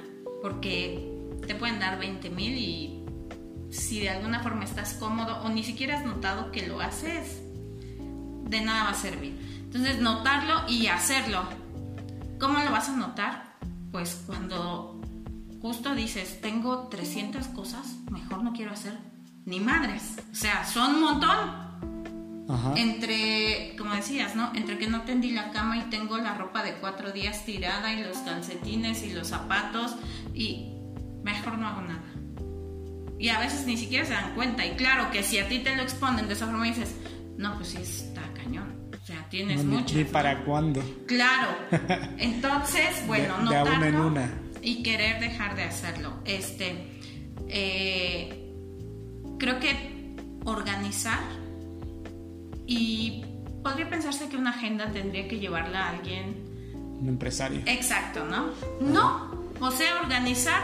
Porque 0.42 1.16
te 1.46 1.54
pueden 1.54 1.80
dar 1.80 1.98
20 1.98 2.28
mil 2.28 2.58
y 2.58 3.06
si 3.70 4.00
de 4.00 4.10
alguna 4.10 4.40
forma 4.40 4.64
estás 4.64 4.92
cómodo 4.92 5.40
o 5.44 5.48
ni 5.48 5.64
siquiera 5.64 5.96
has 5.96 6.04
notado 6.04 6.52
que 6.52 6.66
lo 6.66 6.78
haces, 6.82 7.40
de 8.44 8.60
nada 8.60 8.84
va 8.84 8.90
a 8.90 8.94
servir. 8.94 9.34
Entonces, 9.62 9.98
notarlo 9.98 10.68
y 10.68 10.88
hacerlo. 10.88 11.44
¿Cómo 12.38 12.58
lo 12.58 12.70
vas 12.70 12.90
a 12.90 12.96
notar? 12.96 13.48
Pues 13.90 14.23
cuando 14.26 15.00
justo 15.61 15.95
dices, 15.95 16.40
tengo 16.40 16.88
300 16.88 17.49
cosas, 17.49 17.97
mejor 18.11 18.42
no 18.42 18.52
quiero 18.52 18.73
hacer 18.73 18.99
ni 19.45 19.61
madres. 19.61 20.16
O 20.30 20.35
sea, 20.35 20.64
son 20.64 20.97
un 20.97 21.00
montón. 21.02 21.68
Entre, 22.76 23.75
como 23.76 23.95
decías, 23.95 24.35
¿no? 24.35 24.50
Entre 24.54 24.78
que 24.78 24.88
no 24.88 25.02
tendí 25.02 25.33
la 25.33 25.50
cama 25.50 25.76
y 25.76 25.83
tengo 25.90 26.16
la 26.16 26.33
ropa 26.35 26.62
de 26.62 26.76
cuatro 26.76 27.12
días 27.12 27.45
tirada 27.45 27.92
y 27.92 28.02
los 28.02 28.16
calcetines 28.18 29.02
y 29.02 29.12
los 29.12 29.28
zapatos 29.28 29.97
y 30.33 30.71
mejor 31.23 31.59
no 31.59 31.68
hago 31.68 31.83
nada. 31.83 32.04
Y 33.18 33.28
a 33.28 33.38
veces 33.38 33.66
ni 33.66 33.76
siquiera 33.76 34.07
se 34.07 34.12
dan 34.12 34.35
cuenta. 34.35 34.64
Y 34.64 34.76
claro 34.76 35.11
que 35.11 35.23
si 35.23 35.38
a 35.38 35.49
ti 35.49 35.59
te 35.59 35.76
lo 35.76 35.83
exponen 35.83 36.26
de 36.26 36.35
esa 36.35 36.47
forma 36.47 36.64
dices, 36.64 36.95
no, 37.37 37.54
pues 37.57 37.68
sí 37.68 37.78
está 37.78 38.23
cañón. 38.33 38.77
O 39.02 39.07
sea, 39.07 39.26
tienes 39.31 39.64
mucho. 39.64 39.99
¿Y 39.99 40.05
para 40.05 40.45
cuándo? 40.45 40.83
Claro. 41.07 41.50
Entonces, 42.19 43.07
bueno, 43.07 43.38
no 43.38 43.50
notarlo 43.50 44.12
y 44.62 44.83
querer 44.83 45.21
dejar 45.21 45.57
de 45.57 45.64
hacerlo. 45.64 46.14
Este, 46.25 47.00
eh, 47.49 48.52
creo 49.38 49.59
que 49.61 50.17
organizar 50.45 51.21
y 52.67 53.25
podría 53.62 53.88
pensarse 53.88 54.28
que 54.28 54.37
una 54.37 54.50
agenda 54.50 54.90
tendría 54.90 55.28
que 55.28 55.38
llevarla 55.38 55.87
a 55.87 55.90
alguien. 55.90 56.45
Un 57.00 57.09
empresario. 57.09 57.62
Exacto, 57.67 58.25
¿no? 58.25 58.50
No, 58.81 59.31
o 59.61 59.71
sea, 59.71 60.00
organizar 60.00 60.62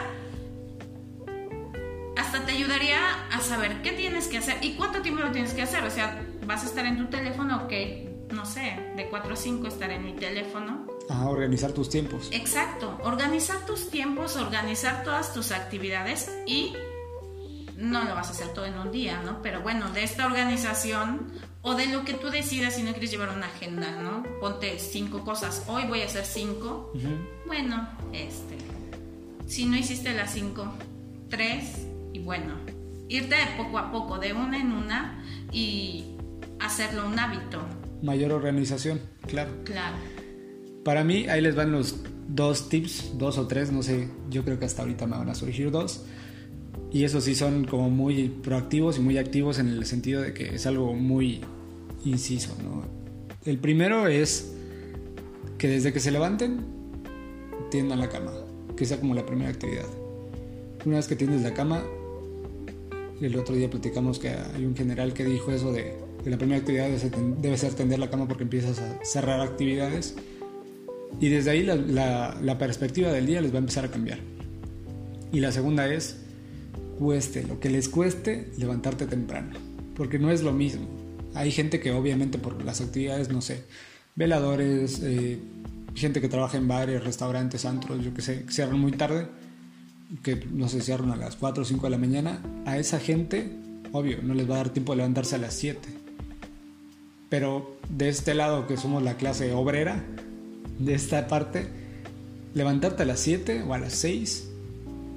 hasta 2.17 2.45
te 2.45 2.51
ayudaría 2.53 2.99
a 3.31 3.39
saber 3.41 3.81
qué 3.81 3.91
tienes 3.91 4.27
que 4.27 4.37
hacer 4.37 4.57
y 4.61 4.75
cuánto 4.75 5.01
tiempo 5.01 5.21
lo 5.21 5.31
tienes 5.31 5.53
que 5.53 5.61
hacer. 5.61 5.83
O 5.83 5.89
sea, 5.89 6.21
vas 6.45 6.63
a 6.63 6.67
estar 6.67 6.85
en 6.85 6.97
tu 6.97 7.05
teléfono, 7.05 7.63
ok, 7.63 7.73
no 8.45 8.51
sé, 8.51 8.77
de 8.95 9.09
4 9.09 9.33
a 9.33 9.35
5 9.35 9.67
estar 9.67 9.89
en 9.89 10.05
mi 10.05 10.13
teléfono. 10.13 10.85
Ah, 11.09 11.27
organizar 11.27 11.71
tus 11.71 11.89
tiempos. 11.89 12.29
Exacto, 12.31 12.95
organizar 13.03 13.65
tus 13.65 13.89
tiempos, 13.89 14.35
organizar 14.35 15.03
todas 15.03 15.33
tus 15.33 15.51
actividades 15.51 16.31
y 16.45 16.73
no 17.75 18.03
lo 18.03 18.13
vas 18.13 18.27
a 18.27 18.31
hacer 18.31 18.49
todo 18.49 18.65
en 18.65 18.77
un 18.77 18.91
día, 18.91 19.19
¿no? 19.25 19.41
Pero 19.41 19.61
bueno, 19.61 19.89
de 19.93 20.03
esta 20.03 20.27
organización 20.27 21.31
o 21.63 21.73
de 21.73 21.87
lo 21.87 22.05
que 22.05 22.13
tú 22.13 22.29
decidas 22.29 22.75
si 22.75 22.83
no 22.83 22.91
quieres 22.91 23.09
llevar 23.09 23.29
una 23.29 23.47
agenda, 23.47 23.89
¿no? 23.99 24.21
Ponte 24.39 24.77
cinco 24.77 25.23
cosas, 25.25 25.63
hoy 25.65 25.87
voy 25.87 26.03
a 26.03 26.05
hacer 26.05 26.23
cinco. 26.23 26.93
Bueno, 27.47 27.89
este, 28.13 28.57
si 29.47 29.65
no 29.65 29.75
hiciste 29.75 30.13
las 30.13 30.33
cinco, 30.33 30.71
tres 31.31 31.87
y 32.13 32.19
bueno, 32.19 32.53
irte 33.09 33.35
de 33.37 33.47
poco 33.57 33.79
a 33.79 33.91
poco, 33.91 34.19
de 34.19 34.33
una 34.33 34.59
en 34.59 34.71
una 34.71 35.23
y 35.51 36.15
hacerlo 36.59 37.07
un 37.07 37.17
hábito. 37.17 37.59
Mayor 38.01 38.31
organización, 38.31 38.99
claro. 39.27 39.51
Claro. 39.63 39.97
Para 40.83 41.03
mí, 41.03 41.27
ahí 41.27 41.41
les 41.41 41.55
van 41.55 41.71
los 41.71 41.95
dos 42.27 42.69
tips, 42.69 43.17
dos 43.17 43.37
o 43.37 43.47
tres, 43.47 43.71
no 43.71 43.81
sé, 43.81 44.09
yo 44.29 44.43
creo 44.43 44.59
que 44.59 44.65
hasta 44.65 44.81
ahorita 44.81 45.07
me 45.07 45.17
van 45.17 45.29
a 45.29 45.35
surgir 45.35 45.71
dos 45.71 46.05
y 46.95 47.03
eso 47.03 47.19
sí 47.19 47.35
son 47.35 47.65
como 47.65 47.89
muy 47.89 48.29
proactivos 48.29 48.97
y 48.97 49.01
muy 49.01 49.17
activos 49.17 49.59
en 49.59 49.67
el 49.67 49.85
sentido 49.85 50.21
de 50.21 50.33
que 50.33 50.55
es 50.55 50.65
algo 50.65 50.93
muy 50.93 51.41
inciso. 52.05 52.55
¿no? 52.63 52.83
El 53.43 53.57
primero 53.57 54.07
es 54.07 54.53
que 55.57 55.67
desde 55.67 55.91
que 55.91 55.99
se 55.99 56.11
levanten, 56.11 56.61
tiendan 57.69 57.99
la 57.99 58.07
cama, 58.07 58.31
que 58.77 58.85
sea 58.85 58.97
como 58.97 59.13
la 59.13 59.25
primera 59.25 59.49
actividad. 59.49 59.87
Una 60.85 60.95
vez 60.95 61.07
que 61.07 61.17
tiendes 61.17 61.41
la 61.41 61.53
cama, 61.53 61.83
el 63.19 63.35
otro 63.35 63.55
día 63.55 63.69
platicamos 63.69 64.17
que 64.17 64.29
hay 64.29 64.65
un 64.65 64.73
general 64.73 65.13
que 65.13 65.25
dijo 65.25 65.51
eso 65.51 65.73
de 65.73 65.97
que 66.25 66.31
la 66.31 66.39
primera 66.39 66.59
actividad 66.59 66.89
debe 66.89 67.55
ser 67.55 67.75
tender 67.75 67.99
la 67.99 68.09
cama 68.09 68.27
porque 68.27 68.41
empiezas 68.41 68.79
a 68.79 69.05
cerrar 69.05 69.41
actividades. 69.41 70.15
Y 71.21 71.29
desde 71.29 71.51
ahí 71.51 71.61
la, 71.61 72.35
la 72.41 72.57
perspectiva 72.57 73.11
del 73.11 73.27
día 73.27 73.41
les 73.41 73.51
va 73.51 73.57
a 73.57 73.59
empezar 73.59 73.85
a 73.85 73.91
cambiar. 73.91 74.17
Y 75.31 75.39
la 75.39 75.51
segunda 75.51 75.87
es 75.87 76.17
cueste, 76.97 77.43
lo 77.43 77.59
que 77.59 77.69
les 77.69 77.89
cueste 77.89 78.51
levantarte 78.57 79.05
temprano, 79.05 79.53
porque 79.95 80.17
no 80.17 80.31
es 80.31 80.41
lo 80.41 80.51
mismo. 80.51 80.87
Hay 81.35 81.51
gente 81.51 81.79
que 81.79 81.91
obviamente 81.91 82.39
por 82.39 82.59
las 82.65 82.81
actividades, 82.81 83.29
no 83.29 83.41
sé, 83.41 83.63
veladores, 84.15 85.01
eh, 85.03 85.37
gente 85.93 86.21
que 86.21 86.27
trabaja 86.27 86.57
en 86.57 86.67
bares, 86.67 87.03
restaurantes, 87.03 87.65
antros, 87.65 88.03
yo 88.03 88.15
que 88.15 88.23
sé, 88.23 88.45
cierran 88.49 88.79
muy 88.79 88.93
tarde, 88.93 89.27
que 90.23 90.43
no 90.51 90.69
sé, 90.69 90.81
cierran 90.81 91.11
a 91.11 91.17
las 91.17 91.35
4 91.35 91.61
o 91.61 91.65
5 91.67 91.85
de 91.85 91.91
la 91.91 91.99
mañana, 91.99 92.41
a 92.65 92.79
esa 92.79 92.99
gente, 92.99 93.51
obvio, 93.91 94.23
no 94.23 94.33
les 94.33 94.49
va 94.49 94.55
a 94.55 94.57
dar 94.57 94.69
tiempo 94.69 94.93
de 94.93 94.97
levantarse 94.97 95.35
a 95.35 95.37
las 95.37 95.53
7. 95.53 96.04
Pero 97.29 97.77
de 97.89 98.09
este 98.09 98.33
lado 98.33 98.67
que 98.67 98.77
somos 98.77 99.03
la 99.03 99.17
clase 99.17 99.53
obrera, 99.53 100.03
de 100.79 100.93
esta 100.93 101.27
parte, 101.27 101.67
levantarte 102.53 103.03
a 103.03 103.05
las 103.05 103.19
7 103.19 103.63
o 103.63 103.73
a 103.73 103.77
las 103.77 103.93
6 103.93 104.49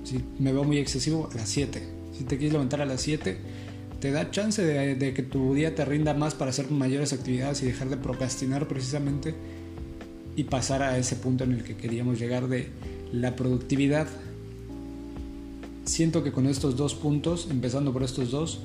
si 0.09 0.25
me 0.39 0.53
veo 0.53 0.65
muy 0.65 0.79
excesivo, 0.79 1.29
a 1.31 1.37
las 1.37 1.49
7. 1.51 1.83
Si 2.17 2.25
te 2.25 2.37
quieres 2.37 2.53
levantar 2.53 2.81
a 2.81 2.87
las 2.87 3.03
7, 3.03 3.37
te 4.01 4.11
da 4.11 4.31
chance 4.31 4.65
de, 4.65 5.15
que 5.15 5.23
tu 5.23 5.55
día 5.55 5.75
te 5.75 5.85
rinda 5.85 6.15
más 6.15 6.35
para 6.35 6.51
hacer 6.51 6.71
mayores 6.71 7.13
actividades 7.13 7.63
y 7.63 7.67
dejar 7.67 7.91
de 7.91 7.99
procrastinar 7.99 8.67
precisamente 8.69 9.35
y 10.35 10.45
pasar 10.45 10.83
a 10.83 10.97
ese 10.97 11.17
punto 11.17 11.45
en 11.45 11.53
el 11.53 11.65
que 11.65 11.77
queríamos 11.77 12.19
llegar 12.19 12.49
de 12.49 12.69
la 13.13 13.37
productividad. 13.37 14.07
Siento 15.85 16.23
que 16.23 16.33
con 16.33 16.47
estos 16.47 16.77
dos 16.77 16.95
puntos, 16.95 17.49
empezando 17.51 17.93
por 17.93 18.03
estos 18.03 18.31
dos, 18.31 18.61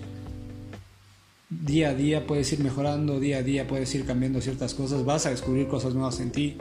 día 1.61 1.89
a 1.89 1.93
día 1.93 2.25
puedes 2.25 2.51
ir 2.53 2.59
mejorando, 2.59 3.19
día 3.19 3.37
a 3.37 3.43
día 3.43 3.67
puedes 3.67 3.93
ir 3.95 4.05
cambiando 4.05 4.41
ciertas 4.41 4.73
cosas, 4.73 5.05
vas 5.05 5.25
a 5.25 5.29
descubrir 5.29 5.67
cosas 5.67 5.93
nuevas 5.93 6.19
en 6.19 6.31
ti, 6.31 6.57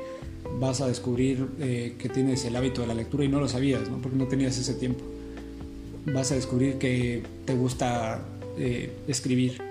vas 0.59 0.81
a 0.81 0.89
descubrir 0.89 1.49
eh, 1.61 1.97
que 1.99 2.09
tienes 2.09 2.45
el 2.45 2.57
hábito 2.57 2.83
de 2.83 2.89
la 2.89 2.95
lectura 2.95 3.25
y 3.25 3.29
no 3.29 3.41
lo 3.41 3.49
sabías, 3.49 3.89
¿no? 3.89 3.99
porque 3.99 4.17
no 4.17 4.27
tenías 4.27 4.57
ese 4.59 4.75
tiempo. 4.75 5.05
Vas 6.07 6.33
a 6.33 6.35
descubrir 6.35 6.79
que 6.79 7.23
te 7.45 7.55
gusta 7.55 8.23
eh, 8.59 8.93
escribir 9.07 9.63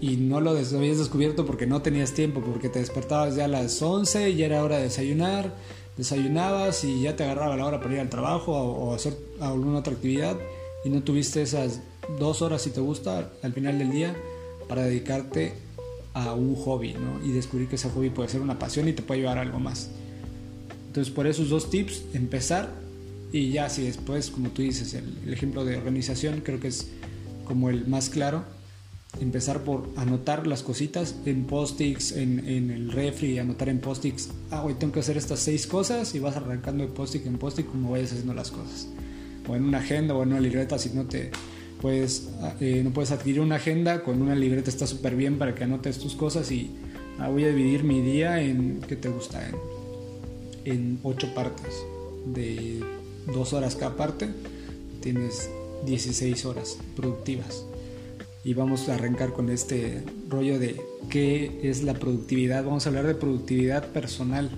y 0.00 0.16
no 0.16 0.40
lo 0.40 0.50
habías 0.50 0.98
descubierto 0.98 1.44
porque 1.44 1.66
no 1.66 1.82
tenías 1.82 2.12
tiempo, 2.12 2.40
porque 2.40 2.68
te 2.68 2.78
despertabas 2.78 3.36
ya 3.36 3.44
a 3.44 3.48
las 3.48 3.82
11 3.82 4.30
y 4.30 4.42
era 4.42 4.62
hora 4.62 4.76
de 4.76 4.84
desayunar, 4.84 5.54
desayunabas 5.96 6.84
y 6.84 7.02
ya 7.02 7.16
te 7.16 7.24
agarraba 7.24 7.56
la 7.56 7.66
hora 7.66 7.80
para 7.80 7.94
ir 7.94 8.00
al 8.00 8.08
trabajo 8.08 8.52
o, 8.52 8.90
o 8.90 8.94
hacer 8.94 9.14
alguna 9.40 9.80
otra 9.80 9.92
actividad 9.92 10.38
y 10.84 10.88
no 10.88 11.02
tuviste 11.02 11.42
esas 11.42 11.80
dos 12.18 12.42
horas 12.42 12.62
si 12.62 12.70
te 12.70 12.80
gusta 12.80 13.30
al 13.42 13.52
final 13.52 13.78
del 13.78 13.90
día 13.90 14.16
para 14.68 14.82
dedicarte 14.82 15.54
a 16.14 16.34
un 16.34 16.54
hobby 16.56 16.94
¿no? 16.94 17.24
y 17.24 17.32
descubrir 17.32 17.68
que 17.68 17.76
ese 17.76 17.88
hobby 17.90 18.10
puede 18.10 18.28
ser 18.28 18.40
una 18.40 18.58
pasión 18.58 18.88
y 18.88 18.92
te 18.92 19.02
puede 19.02 19.20
llevar 19.20 19.38
a 19.38 19.42
algo 19.42 19.58
más. 19.58 19.90
Entonces 20.86 21.12
por 21.12 21.26
esos 21.26 21.48
dos 21.48 21.70
tips, 21.70 22.02
empezar 22.14 22.70
y 23.32 23.50
ya 23.50 23.68
si 23.68 23.82
después, 23.82 24.30
como 24.30 24.50
tú 24.50 24.62
dices, 24.62 24.94
el, 24.94 25.32
ejemplo 25.32 25.64
de 25.64 25.76
organización 25.76 26.40
creo 26.40 26.58
que 26.58 26.68
es 26.68 26.88
como 27.44 27.70
el 27.70 27.86
más 27.86 28.10
claro. 28.10 28.44
Empezar 29.20 29.64
por 29.64 29.88
anotar 29.96 30.46
las 30.46 30.62
cositas 30.62 31.16
en 31.26 31.44
post-its, 31.44 32.12
en, 32.12 32.48
en, 32.48 32.70
el 32.70 32.92
refri, 32.92 33.38
anotar 33.38 33.68
en 33.68 33.80
post-its, 33.80 34.28
ah, 34.52 34.62
hoy 34.62 34.74
tengo 34.74 34.92
que 34.92 35.00
hacer 35.00 35.16
estas 35.16 35.40
seis 35.40 35.66
cosas 35.66 36.14
y 36.14 36.20
vas 36.20 36.36
arrancando 36.36 36.84
de 36.84 36.90
post-it 36.92 37.26
en 37.26 37.36
post-it 37.36 37.66
como 37.66 37.90
vayas 37.90 38.12
haciendo 38.12 38.34
las 38.34 38.52
cosas. 38.52 38.86
O 39.48 39.56
en 39.56 39.64
una 39.64 39.78
agenda 39.78 40.14
o 40.14 40.22
en 40.22 40.28
una 40.28 40.40
libreta 40.40 40.78
si 40.78 40.90
no 40.90 41.06
te, 41.06 41.32
pues 41.80 42.28
no 42.84 42.90
puedes 42.90 43.10
adquirir 43.10 43.40
una 43.40 43.56
agenda, 43.56 44.02
con 44.02 44.20
una 44.20 44.34
libreta 44.34 44.68
está 44.70 44.86
súper 44.86 45.16
bien 45.16 45.38
para 45.38 45.54
que 45.54 45.64
anotes 45.64 45.98
tus 45.98 46.14
cosas 46.14 46.50
y 46.52 46.70
ah, 47.18 47.28
voy 47.28 47.44
a 47.44 47.48
dividir 47.48 47.84
mi 47.84 48.00
día 48.02 48.42
en, 48.42 48.80
¿qué 48.86 48.96
te 48.96 49.08
gusta? 49.08 49.48
En, 49.48 49.54
en 50.64 50.98
ocho 51.02 51.32
partes, 51.34 51.74
de 52.26 52.80
dos 53.32 53.52
horas 53.52 53.76
cada 53.76 53.96
parte. 53.96 54.28
tienes 55.00 55.50
16 55.86 56.44
horas 56.44 56.78
productivas. 56.96 57.64
Y 58.42 58.54
vamos 58.54 58.88
a 58.88 58.94
arrancar 58.94 59.32
con 59.32 59.50
este 59.50 60.02
rollo 60.28 60.58
de 60.58 60.80
qué 61.10 61.60
es 61.62 61.82
la 61.82 61.94
productividad. 61.94 62.64
Vamos 62.64 62.86
a 62.86 62.88
hablar 62.88 63.06
de 63.06 63.14
productividad 63.14 63.88
personal. 63.88 64.50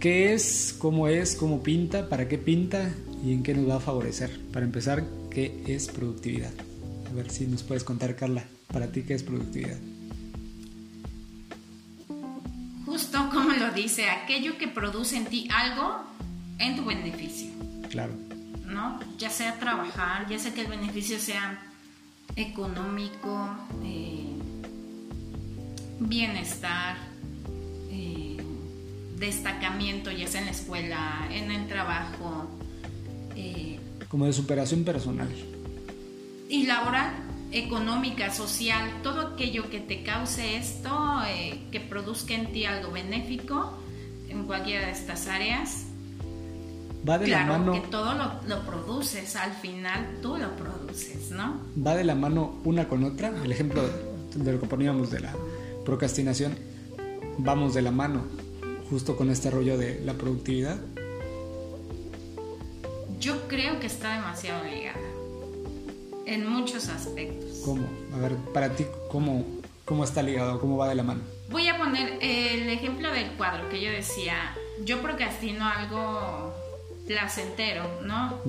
¿Qué 0.00 0.32
es? 0.34 0.74
¿Cómo 0.78 1.08
es? 1.08 1.36
¿Cómo 1.36 1.62
pinta? 1.62 2.08
¿Para 2.08 2.28
qué 2.28 2.38
pinta? 2.38 2.94
¿Y 3.24 3.32
en 3.32 3.42
qué 3.42 3.54
nos 3.54 3.68
va 3.68 3.76
a 3.76 3.80
favorecer? 3.80 4.30
Para 4.52 4.64
empezar, 4.64 5.04
¿qué 5.36 5.62
es 5.66 5.88
productividad? 5.88 6.54
A 7.10 7.12
ver 7.12 7.30
si 7.30 7.46
nos 7.46 7.62
puedes 7.62 7.84
contar, 7.84 8.16
Carla, 8.16 8.46
para 8.72 8.90
ti 8.90 9.02
qué 9.02 9.12
es 9.12 9.22
productividad. 9.22 9.76
Justo 12.86 13.28
como 13.30 13.50
lo 13.50 13.70
dice, 13.72 14.08
aquello 14.08 14.56
que 14.56 14.66
produce 14.66 15.18
en 15.18 15.26
ti 15.26 15.46
algo 15.52 16.00
en 16.58 16.74
tu 16.76 16.86
beneficio. 16.86 17.50
Claro. 17.90 18.14
¿No? 18.64 18.98
Ya 19.18 19.28
sea 19.28 19.58
trabajar, 19.58 20.26
ya 20.26 20.38
sea 20.38 20.54
que 20.54 20.62
el 20.62 20.68
beneficio 20.68 21.18
sea 21.18 21.62
económico, 22.34 23.46
eh, 23.84 24.24
bienestar, 26.00 26.96
eh, 27.90 28.38
destacamiento, 29.18 30.10
ya 30.10 30.28
sea 30.28 30.40
en 30.40 30.46
la 30.46 30.52
escuela, 30.52 31.28
en 31.30 31.50
el 31.50 31.68
trabajo. 31.68 32.48
Eh, 33.36 33.75
Como 34.08 34.26
de 34.26 34.32
superación 34.32 34.84
personal. 34.84 35.28
Y 36.48 36.66
laboral, 36.66 37.12
económica, 37.52 38.32
social, 38.32 38.90
todo 39.02 39.20
aquello 39.20 39.68
que 39.70 39.80
te 39.80 40.02
cause 40.02 40.56
esto, 40.56 41.20
que 41.70 41.80
produzca 41.80 42.34
en 42.34 42.52
ti 42.52 42.64
algo 42.64 42.92
benéfico 42.92 43.72
en 44.28 44.44
cualquiera 44.44 44.86
de 44.86 44.92
estas 44.92 45.26
áreas, 45.28 45.86
va 47.08 47.18
de 47.18 47.26
claro, 47.26 47.52
la 47.52 47.58
mano. 47.58 47.72
que 47.72 47.88
todo 47.88 48.14
lo, 48.14 48.32
lo, 48.48 48.66
produces, 48.66 49.36
al 49.36 49.52
final 49.52 50.18
tú 50.22 50.36
lo 50.36 50.54
produces, 50.56 51.30
¿no? 51.30 51.60
Va 51.84 51.94
de 51.94 52.04
la 52.04 52.14
mano 52.14 52.56
una 52.64 52.88
con 52.88 53.04
otra. 53.04 53.32
El 53.44 53.52
ejemplo 53.52 53.82
de 54.34 54.52
lo 54.52 54.60
que 54.60 54.66
poníamos 54.66 55.10
de 55.10 55.20
la 55.20 55.34
procrastinación, 55.84 56.54
vamos 57.38 57.74
de 57.74 57.82
la 57.82 57.90
mano, 57.90 58.24
justo 58.90 59.16
con 59.16 59.30
este 59.30 59.50
rollo 59.50 59.78
de 59.78 60.00
la 60.04 60.14
productividad. 60.14 60.78
Yo 63.18 63.48
creo 63.48 63.80
que 63.80 63.86
está 63.86 64.14
demasiado 64.14 64.64
ligada, 64.64 64.98
en 66.26 66.48
muchos 66.48 66.88
aspectos. 66.88 67.62
¿Cómo? 67.64 67.86
A 68.14 68.18
ver, 68.18 68.36
para 68.52 68.70
ti, 68.70 68.84
¿cómo, 69.10 69.44
cómo 69.84 70.04
está 70.04 70.22
ligado? 70.22 70.60
¿Cómo 70.60 70.76
va 70.76 70.88
de 70.88 70.94
la 70.94 71.02
mano? 71.02 71.22
Voy 71.48 71.68
a 71.68 71.78
poner 71.78 72.18
el 72.20 72.68
ejemplo 72.68 73.10
del 73.12 73.30
cuadro 73.32 73.68
que 73.68 73.80
yo 73.80 73.90
decía, 73.90 74.54
yo 74.84 75.00
procrastino 75.00 75.66
algo 75.66 76.52
placentero, 77.06 78.02
¿no? 78.02 78.40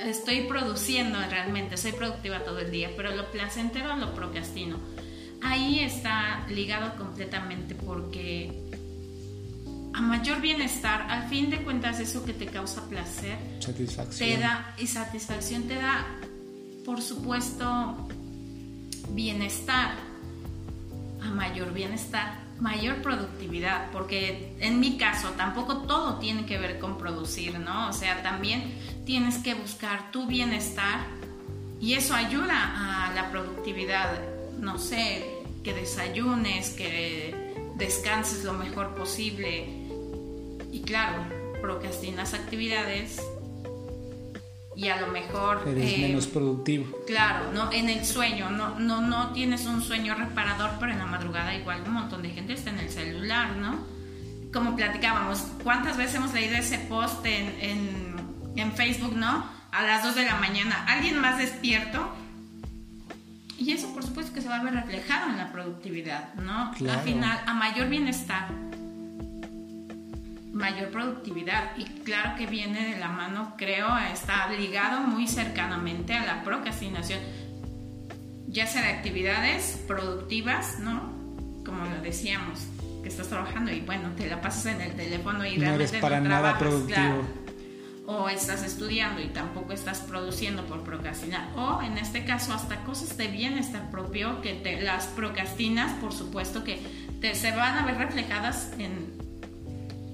Estoy 0.00 0.42
produciendo 0.42 1.18
realmente, 1.28 1.76
soy 1.76 1.92
productiva 1.92 2.44
todo 2.44 2.58
el 2.60 2.70
día, 2.70 2.90
pero 2.96 3.14
lo 3.14 3.30
placentero 3.30 3.96
lo 3.96 4.14
procrastino. 4.14 4.78
Ahí 5.42 5.80
está 5.80 6.46
ligado 6.48 6.96
completamente 6.96 7.74
porque 7.74 8.69
a 9.92 10.00
mayor 10.00 10.40
bienestar, 10.40 11.02
al 11.08 11.28
fin 11.28 11.50
de 11.50 11.62
cuentas 11.62 12.00
eso 12.00 12.24
que 12.24 12.32
te 12.32 12.46
causa 12.46 12.88
placer, 12.88 13.38
satisfacción. 13.58 14.28
te 14.28 14.38
da 14.38 14.74
y 14.78 14.86
satisfacción 14.86 15.64
te 15.64 15.74
da, 15.74 16.06
por 16.84 17.02
supuesto, 17.02 18.08
bienestar. 19.10 20.10
A 21.22 21.28
mayor 21.28 21.74
bienestar, 21.74 22.38
mayor 22.60 23.02
productividad, 23.02 23.90
porque 23.90 24.56
en 24.58 24.80
mi 24.80 24.96
caso 24.96 25.28
tampoco 25.36 25.82
todo 25.82 26.18
tiene 26.18 26.46
que 26.46 26.56
ver 26.56 26.78
con 26.78 26.96
producir, 26.96 27.58
¿no? 27.58 27.90
O 27.90 27.92
sea, 27.92 28.22
también 28.22 28.72
tienes 29.04 29.36
que 29.36 29.52
buscar 29.52 30.10
tu 30.12 30.26
bienestar 30.26 31.00
y 31.78 31.92
eso 31.92 32.14
ayuda 32.14 33.08
a 33.08 33.12
la 33.12 33.30
productividad, 33.30 34.18
no 34.58 34.78
sé, 34.78 35.26
que 35.62 35.74
desayunes, 35.74 36.70
que 36.70 37.34
descanses 37.76 38.44
lo 38.44 38.54
mejor 38.54 38.94
posible 38.94 39.79
y 40.72 40.82
claro, 40.82 41.24
procrastinas 41.60 42.34
actividades 42.34 43.20
y 44.76 44.88
a 44.88 45.00
lo 45.00 45.08
mejor 45.08 45.62
eres 45.66 45.92
eh, 45.92 45.98
menos 45.98 46.26
productivo. 46.26 46.86
Claro, 47.06 47.52
no 47.52 47.70
en 47.72 47.88
el 47.88 48.04
sueño, 48.04 48.50
no 48.50 48.78
no 48.78 49.02
no 49.02 49.32
tienes 49.32 49.66
un 49.66 49.82
sueño 49.82 50.14
reparador, 50.14 50.70
pero 50.78 50.92
en 50.92 50.98
la 50.98 51.06
madrugada 51.06 51.54
igual 51.54 51.82
un 51.86 51.92
montón 51.92 52.22
de 52.22 52.30
gente 52.30 52.54
está 52.54 52.70
en 52.70 52.78
el 52.78 52.90
celular, 52.90 53.56
¿no? 53.56 53.78
Como 54.52 54.76
platicábamos, 54.76 55.40
¿cuántas 55.62 55.96
veces 55.96 56.16
hemos 56.16 56.32
leído 56.32 56.56
ese 56.56 56.78
post 56.78 57.24
en, 57.26 57.54
en, 57.60 58.16
en 58.56 58.72
Facebook, 58.72 59.14
¿no? 59.14 59.44
A 59.70 59.84
las 59.84 60.02
2 60.02 60.14
de 60.14 60.24
la 60.24 60.36
mañana, 60.36 60.84
alguien 60.88 61.20
más 61.20 61.38
despierto. 61.38 62.16
Y 63.58 63.72
eso 63.72 63.92
por 63.92 64.02
supuesto 64.02 64.32
que 64.32 64.40
se 64.40 64.48
va 64.48 64.56
a 64.56 64.64
ver 64.64 64.72
reflejado 64.72 65.30
en 65.30 65.36
la 65.36 65.52
productividad, 65.52 66.34
¿no? 66.34 66.72
Claro. 66.76 67.00
Al 67.00 67.04
final, 67.04 67.40
a 67.46 67.54
mayor 67.54 67.88
bienestar, 67.90 68.48
mayor 70.52 70.90
productividad 70.90 71.76
y 71.76 71.84
claro 72.02 72.36
que 72.36 72.46
viene 72.46 72.94
de 72.94 72.98
la 72.98 73.08
mano, 73.08 73.54
creo, 73.56 73.96
está 74.12 74.48
ligado 74.50 75.00
muy 75.00 75.26
cercanamente 75.28 76.14
a 76.14 76.26
la 76.26 76.42
procrastinación, 76.42 77.20
ya 78.48 78.66
sea 78.66 78.82
de 78.82 78.88
actividades 78.88 79.82
productivas, 79.86 80.78
¿no? 80.80 81.12
Como 81.64 81.84
lo 81.84 82.00
decíamos, 82.02 82.66
que 83.02 83.08
estás 83.08 83.28
trabajando 83.28 83.70
y 83.70 83.80
bueno, 83.80 84.10
te 84.16 84.28
la 84.28 84.40
pasas 84.40 84.66
en 84.66 84.80
el 84.80 84.94
teléfono 84.94 85.44
y 85.44 85.56
no 85.56 85.62
realmente 85.62 85.96
eres 85.96 86.02
para 86.02 86.20
no 86.20 86.28
nada 86.28 86.58
trabajas, 86.58 86.60
productivo. 86.60 86.96
claro. 86.96 87.40
O 88.06 88.28
estás 88.28 88.64
estudiando 88.64 89.22
y 89.22 89.28
tampoco 89.28 89.72
estás 89.72 90.00
produciendo 90.00 90.66
por 90.66 90.82
procrastinar. 90.82 91.48
O 91.54 91.80
en 91.80 91.96
este 91.96 92.24
caso 92.24 92.52
hasta 92.52 92.82
cosas 92.82 93.16
de 93.16 93.28
bienestar 93.28 93.88
propio 93.92 94.40
que 94.40 94.54
te 94.54 94.80
las 94.80 95.06
procrastinas, 95.06 95.92
por 96.00 96.12
supuesto 96.12 96.64
que 96.64 96.80
te, 97.20 97.36
se 97.36 97.52
van 97.52 97.78
a 97.78 97.86
ver 97.86 97.98
reflejadas 97.98 98.72
en, 98.78 99.29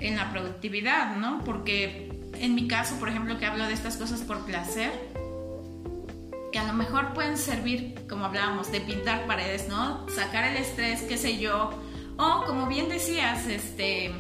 en 0.01 0.17
la 0.17 0.31
productividad, 0.31 1.17
¿no? 1.17 1.43
Porque 1.45 2.11
en 2.35 2.55
mi 2.55 2.69
caso, 2.69 2.97
por 2.97 3.09
ejemplo, 3.09 3.39
que 3.39 3.47
hablo 3.47 3.67
de 3.67 3.73
estas 3.73 3.97
cosas 3.97 4.21
por 4.21 4.45
placer, 4.45 4.93
que 6.53 6.59
a 6.59 6.65
lo 6.65 6.73
mejor 6.73 7.13
pueden 7.13 7.37
servir, 7.37 8.07
como 8.09 8.27
hablábamos, 8.27 8.71
de 8.73 8.81
pintar 8.81 9.27
paredes, 9.27 9.69
¿no? 9.69 10.09
Sacar 10.09 10.45
el 10.45 10.57
estrés, 10.57 11.03
qué 11.03 11.19
sé 11.19 11.39
yo. 11.39 11.71
O 12.17 12.45
como 12.47 12.67
bien 12.67 12.89
decías, 12.89 13.47
este, 13.47 14.15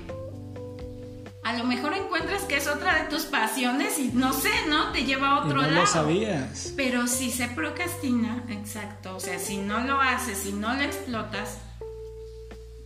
a 1.44 1.52
lo 1.52 1.64
mejor 1.64 1.94
encuentras 1.94 2.42
que 2.42 2.56
es 2.56 2.66
otra 2.66 3.02
de 3.02 3.08
tus 3.08 3.22
pasiones 3.24 3.98
y 3.98 4.10
no 4.12 4.32
sé, 4.32 4.50
¿no? 4.68 4.92
Te 4.92 5.04
lleva 5.04 5.28
a 5.28 5.44
otro 5.44 5.60
y 5.60 5.62
no 5.62 5.70
lado. 5.70 5.80
lo 5.82 5.86
sabías. 5.86 6.72
Pero 6.76 7.06
si 7.06 7.30
se 7.30 7.48
procrastina, 7.48 8.44
exacto, 8.48 9.16
o 9.16 9.20
sea, 9.20 9.38
si 9.38 9.58
no 9.58 9.80
lo 9.80 10.00
haces, 10.00 10.38
si 10.38 10.52
no 10.52 10.74
lo 10.74 10.82
explotas, 10.82 11.58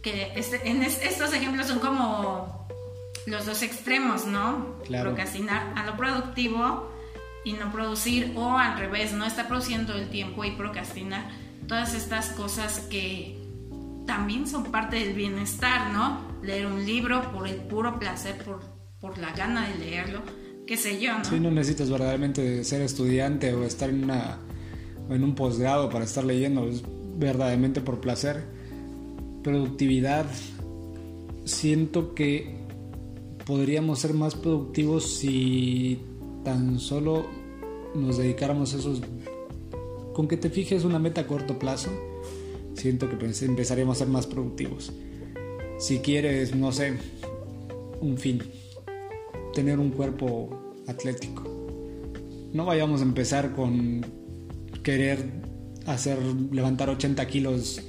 que 0.02 0.32
este, 0.36 0.68
en 0.68 0.82
es, 0.82 1.00
estos 1.02 1.32
ejemplos 1.32 1.68
son 1.68 1.78
como 1.78 2.59
los 3.26 3.46
dos 3.46 3.62
extremos, 3.62 4.26
¿no? 4.26 4.76
Claro. 4.84 5.10
Procrastinar 5.10 5.72
a 5.76 5.84
lo 5.84 5.96
productivo 5.96 6.90
y 7.44 7.52
no 7.54 7.72
producir, 7.72 8.32
o 8.36 8.58
al 8.58 8.78
revés, 8.78 9.12
no 9.12 9.24
estar 9.24 9.48
produciendo 9.48 9.94
el 9.94 10.08
tiempo 10.10 10.44
y 10.44 10.50
procrastinar 10.52 11.30
todas 11.66 11.94
estas 11.94 12.30
cosas 12.30 12.80
que 12.90 13.38
también 14.06 14.46
son 14.46 14.64
parte 14.64 14.96
del 14.96 15.14
bienestar, 15.14 15.92
¿no? 15.92 16.20
Leer 16.42 16.66
un 16.66 16.84
libro 16.84 17.30
por 17.32 17.46
el 17.46 17.56
puro 17.56 17.98
placer, 17.98 18.36
por, 18.44 18.60
por 19.00 19.18
la 19.18 19.32
gana 19.32 19.68
de 19.68 19.76
leerlo, 19.76 20.20
qué 20.66 20.76
sé 20.76 21.00
yo, 21.00 21.16
¿no? 21.16 21.24
Sí, 21.24 21.40
no 21.40 21.50
necesitas 21.50 21.90
verdaderamente 21.90 22.64
ser 22.64 22.82
estudiante 22.82 23.54
o 23.54 23.64
estar 23.64 23.88
en, 23.88 24.04
una, 24.04 24.38
en 25.08 25.24
un 25.24 25.34
posgrado 25.34 25.88
para 25.88 26.04
estar 26.04 26.24
leyendo, 26.24 26.66
es 26.68 26.82
verdaderamente 27.16 27.80
por 27.80 28.00
placer. 28.00 28.44
Productividad, 29.42 30.26
siento 31.44 32.14
que 32.14 32.59
podríamos 33.50 33.98
ser 33.98 34.14
más 34.14 34.36
productivos 34.36 35.18
si 35.18 35.98
tan 36.44 36.78
solo 36.78 37.26
nos 37.96 38.16
dedicáramos 38.16 38.72
a 38.74 38.78
esos... 38.78 39.02
Con 40.12 40.28
que 40.28 40.36
te 40.36 40.50
fijes 40.50 40.84
una 40.84 41.00
meta 41.00 41.22
a 41.22 41.26
corto 41.26 41.58
plazo, 41.58 41.90
siento 42.74 43.10
que 43.10 43.16
pues, 43.16 43.42
empezaríamos 43.42 43.96
a 43.96 43.98
ser 44.04 44.08
más 44.08 44.28
productivos. 44.28 44.92
Si 45.80 45.98
quieres, 45.98 46.54
no 46.54 46.70
sé, 46.70 46.96
un 48.00 48.18
fin, 48.18 48.40
tener 49.52 49.80
un 49.80 49.90
cuerpo 49.90 50.76
atlético. 50.86 51.42
No 52.52 52.66
vayamos 52.66 53.00
a 53.00 53.04
empezar 53.04 53.56
con 53.56 54.06
querer 54.84 55.28
hacer 55.86 56.20
levantar 56.52 56.88
80 56.88 57.26
kilos, 57.26 57.82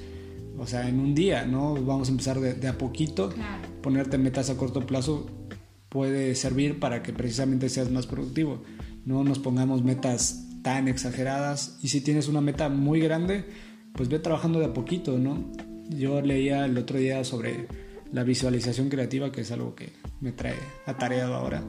o 0.57 0.65
sea, 0.65 0.89
en 0.89 0.99
un 0.99 1.13
día, 1.13 1.45
¿no? 1.45 1.75
Vamos 1.75 2.07
a 2.07 2.11
empezar 2.13 2.39
de, 2.39 2.55
de 2.55 2.67
a 2.67 2.79
poquito. 2.79 3.29
Claro. 3.29 3.67
Ponerte 3.83 4.17
metas 4.17 4.49
a 4.49 4.57
corto 4.57 4.87
plazo 4.87 5.27
puede 5.91 6.35
servir 6.35 6.79
para 6.79 7.03
que 7.03 7.11
precisamente 7.11 7.67
seas 7.67 7.91
más 7.91 8.07
productivo. 8.07 8.63
No 9.03 9.25
nos 9.25 9.39
pongamos 9.39 9.83
metas 9.83 10.47
tan 10.63 10.87
exageradas 10.87 11.77
y 11.83 11.89
si 11.89 11.99
tienes 11.99 12.29
una 12.29 12.39
meta 12.39 12.69
muy 12.69 13.01
grande, 13.01 13.43
pues 13.93 14.07
ve 14.07 14.17
trabajando 14.19 14.59
de 14.59 14.67
a 14.67 14.73
poquito, 14.73 15.19
¿no? 15.19 15.51
Yo 15.89 16.21
leía 16.21 16.63
el 16.63 16.77
otro 16.77 16.97
día 16.97 17.25
sobre 17.25 17.67
la 18.13 18.23
visualización 18.23 18.87
creativa, 18.87 19.33
que 19.33 19.41
es 19.41 19.51
algo 19.51 19.75
que 19.75 19.91
me 20.21 20.31
trae 20.31 20.55
atareado 20.85 21.35
ahora. 21.35 21.61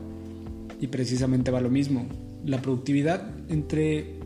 Y 0.81 0.87
precisamente 0.87 1.51
va 1.51 1.61
lo 1.61 1.71
mismo. 1.71 2.07
la 2.45 2.63
productividad, 2.63 3.29
entre 3.51 4.21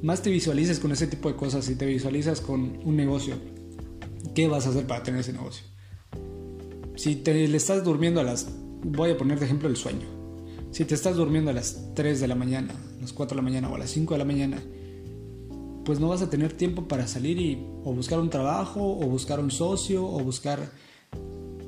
más 0.00 0.22
te 0.22 0.30
visualices 0.30 0.78
con 0.78 0.92
ese 0.92 1.08
tipo 1.08 1.28
de 1.28 1.34
cosas, 1.34 1.64
si 1.64 1.74
te 1.74 1.86
visualizas 1.86 2.40
con 2.40 2.78
un 2.84 2.96
negocio, 2.96 3.34
¿qué 4.32 4.46
vas 4.46 4.66
a 4.66 4.70
hacer 4.70 4.86
para 4.86 5.02
tener 5.02 5.20
ese 5.20 5.32
negocio? 5.32 5.64
Si 6.94 7.16
te 7.16 7.48
le 7.48 7.56
estás 7.56 7.82
durmiendo 7.82 8.20
a 8.20 8.24
las, 8.24 8.48
voy 8.84 9.10
a 9.10 9.16
poner 9.16 9.38
de 9.38 9.46
ejemplo 9.46 9.68
el 9.68 9.76
sueño, 9.76 10.06
si 10.70 10.84
te 10.84 10.94
estás 10.94 11.16
durmiendo 11.16 11.50
a 11.50 11.54
las 11.54 11.94
3 11.94 12.20
de 12.20 12.28
la 12.28 12.34
mañana, 12.34 12.74
a 12.98 13.00
las 13.00 13.12
4 13.12 13.34
de 13.34 13.42
la 13.42 13.48
mañana 13.48 13.70
o 13.70 13.74
a 13.74 13.78
las 13.78 13.90
5 13.90 14.14
de 14.14 14.18
la 14.18 14.24
mañana, 14.24 14.62
pues 15.84 16.00
no 16.00 16.08
vas 16.08 16.22
a 16.22 16.30
tener 16.30 16.52
tiempo 16.52 16.88
para 16.88 17.06
salir 17.06 17.38
y 17.38 17.64
o 17.84 17.92
buscar 17.92 18.18
un 18.18 18.30
trabajo 18.30 18.80
o 18.80 19.06
buscar 19.06 19.38
un 19.38 19.50
socio 19.50 20.04
o 20.04 20.18
buscar 20.20 20.72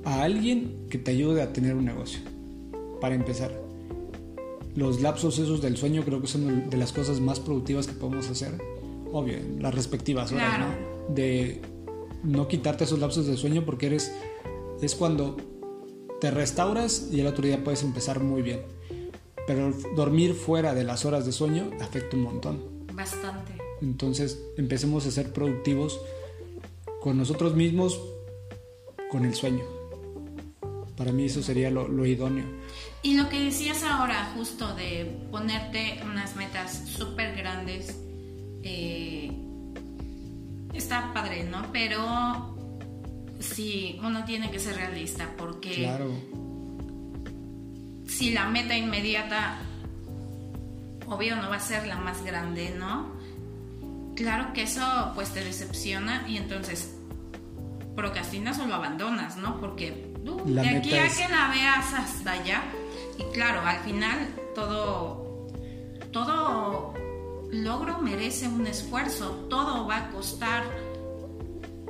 a 0.05 0.23
alguien 0.23 0.87
que 0.91 0.99
te 0.99 1.11
ayude 1.11 1.43
a 1.43 1.53
tener 1.53 1.75
un 1.75 1.85
negocio. 1.85 2.21
Para 3.01 3.15
empezar, 3.15 3.53
los 4.75 5.01
lapsos 5.01 5.39
esos 5.39 5.63
del 5.63 5.77
sueño 5.77 6.03
creo 6.05 6.21
que 6.21 6.27
son 6.27 6.71
de 6.71 6.77
las 6.77 6.93
cosas 6.93 7.21
más 7.21 7.41
productivas 7.41 7.87
que 7.87 7.93
podemos 7.93 8.29
hacer. 8.29 8.59
Obvio, 9.13 9.39
las 9.61 9.75
respectivas 9.75 10.33
horas, 10.33 10.59
¿no? 10.61 11.15
De 11.15 11.61
no 12.25 12.49
quitarte 12.49 12.85
esos 12.85 12.99
lapsos 12.99 13.27
de 13.27 13.37
sueño 13.37 13.65
porque 13.65 13.87
eres 13.87 14.13
es 14.83 14.95
cuando 14.95 15.37
te 16.21 16.31
restauras 16.31 17.09
y 17.13 17.21
el 17.21 17.27
otro 17.27 17.47
día 17.47 17.63
puedes 17.63 17.83
empezar 17.83 18.21
muy 18.21 18.43
bien. 18.43 18.63
Pero 19.47 19.73
dormir 19.95 20.35
fuera 20.35 20.75
de 20.75 20.85
las 20.85 21.05
horas 21.05 21.25
de 21.25 21.33
sueño 21.33 21.71
afecta 21.81 22.17
un 22.17 22.23
montón. 22.23 22.87
Bastante. 22.93 23.53
Entonces 23.81 24.41
empecemos 24.57 25.07
a 25.07 25.11
ser 25.11 25.33
productivos 25.33 26.01
con 27.01 27.19
nosotros 27.19 27.55
mismos, 27.55 28.01
con 29.11 29.25
el 29.25 29.35
sueño. 29.35 29.65
Para 30.97 31.13
mí 31.13 31.27
eso 31.27 31.43
sería 31.43 31.71
lo, 31.71 32.07
idóneo. 32.07 32.47
Y 33.03 33.17
lo 33.17 33.29
que 33.29 33.39
decías 33.39 33.85
ahora, 33.85 34.33
justo 34.35 34.75
de 34.75 35.29
ponerte 35.31 36.01
unas 36.05 36.35
metas 36.37 36.89
súper 36.89 37.37
grandes, 37.37 37.95
eh, 38.63 39.31
está 40.73 41.13
padre, 41.13 41.45
¿no? 41.45 41.71
Pero 41.71 42.56
sí, 43.39 43.99
uno 44.03 44.25
tiene 44.25 44.51
que 44.51 44.59
ser 44.59 44.77
realista 44.77 45.31
porque 45.37 45.75
claro. 45.75 46.11
si 48.07 48.33
la 48.33 48.49
meta 48.49 48.77
inmediata, 48.77 49.59
obvio, 51.07 51.37
no 51.37 51.51
va 51.51 51.57
a 51.57 51.61
ser 51.61 51.87
la 51.87 51.97
más 51.97 52.25
grande, 52.25 52.75
¿no? 52.77 53.15
Claro 54.15 54.53
que 54.55 54.63
eso 54.63 55.13
pues 55.15 55.33
te 55.33 55.45
decepciona 55.45 56.27
y 56.29 56.39
entonces 56.39 56.95
procrastinas 57.95 58.59
o 58.59 58.67
lo 58.67 58.75
abandonas, 58.75 59.37
¿no? 59.37 59.61
Porque 59.61 60.15
uh, 60.25 60.45
de 60.45 60.69
aquí 60.69 60.97
a 60.97 61.09
que 61.09 61.29
la 61.29 61.49
veas 61.49 61.93
hasta 61.95 62.33
allá 62.33 62.63
y 63.19 63.25
claro, 63.35 63.61
al 63.61 63.79
final 63.81 64.29
todo 64.55 65.27
todo 66.13 66.95
logro 67.51 67.99
merece 68.01 68.49
un 68.49 68.67
esfuerzo, 68.67 69.47
todo 69.51 69.87
va 69.87 69.97
a 69.97 70.11
costar 70.11 70.65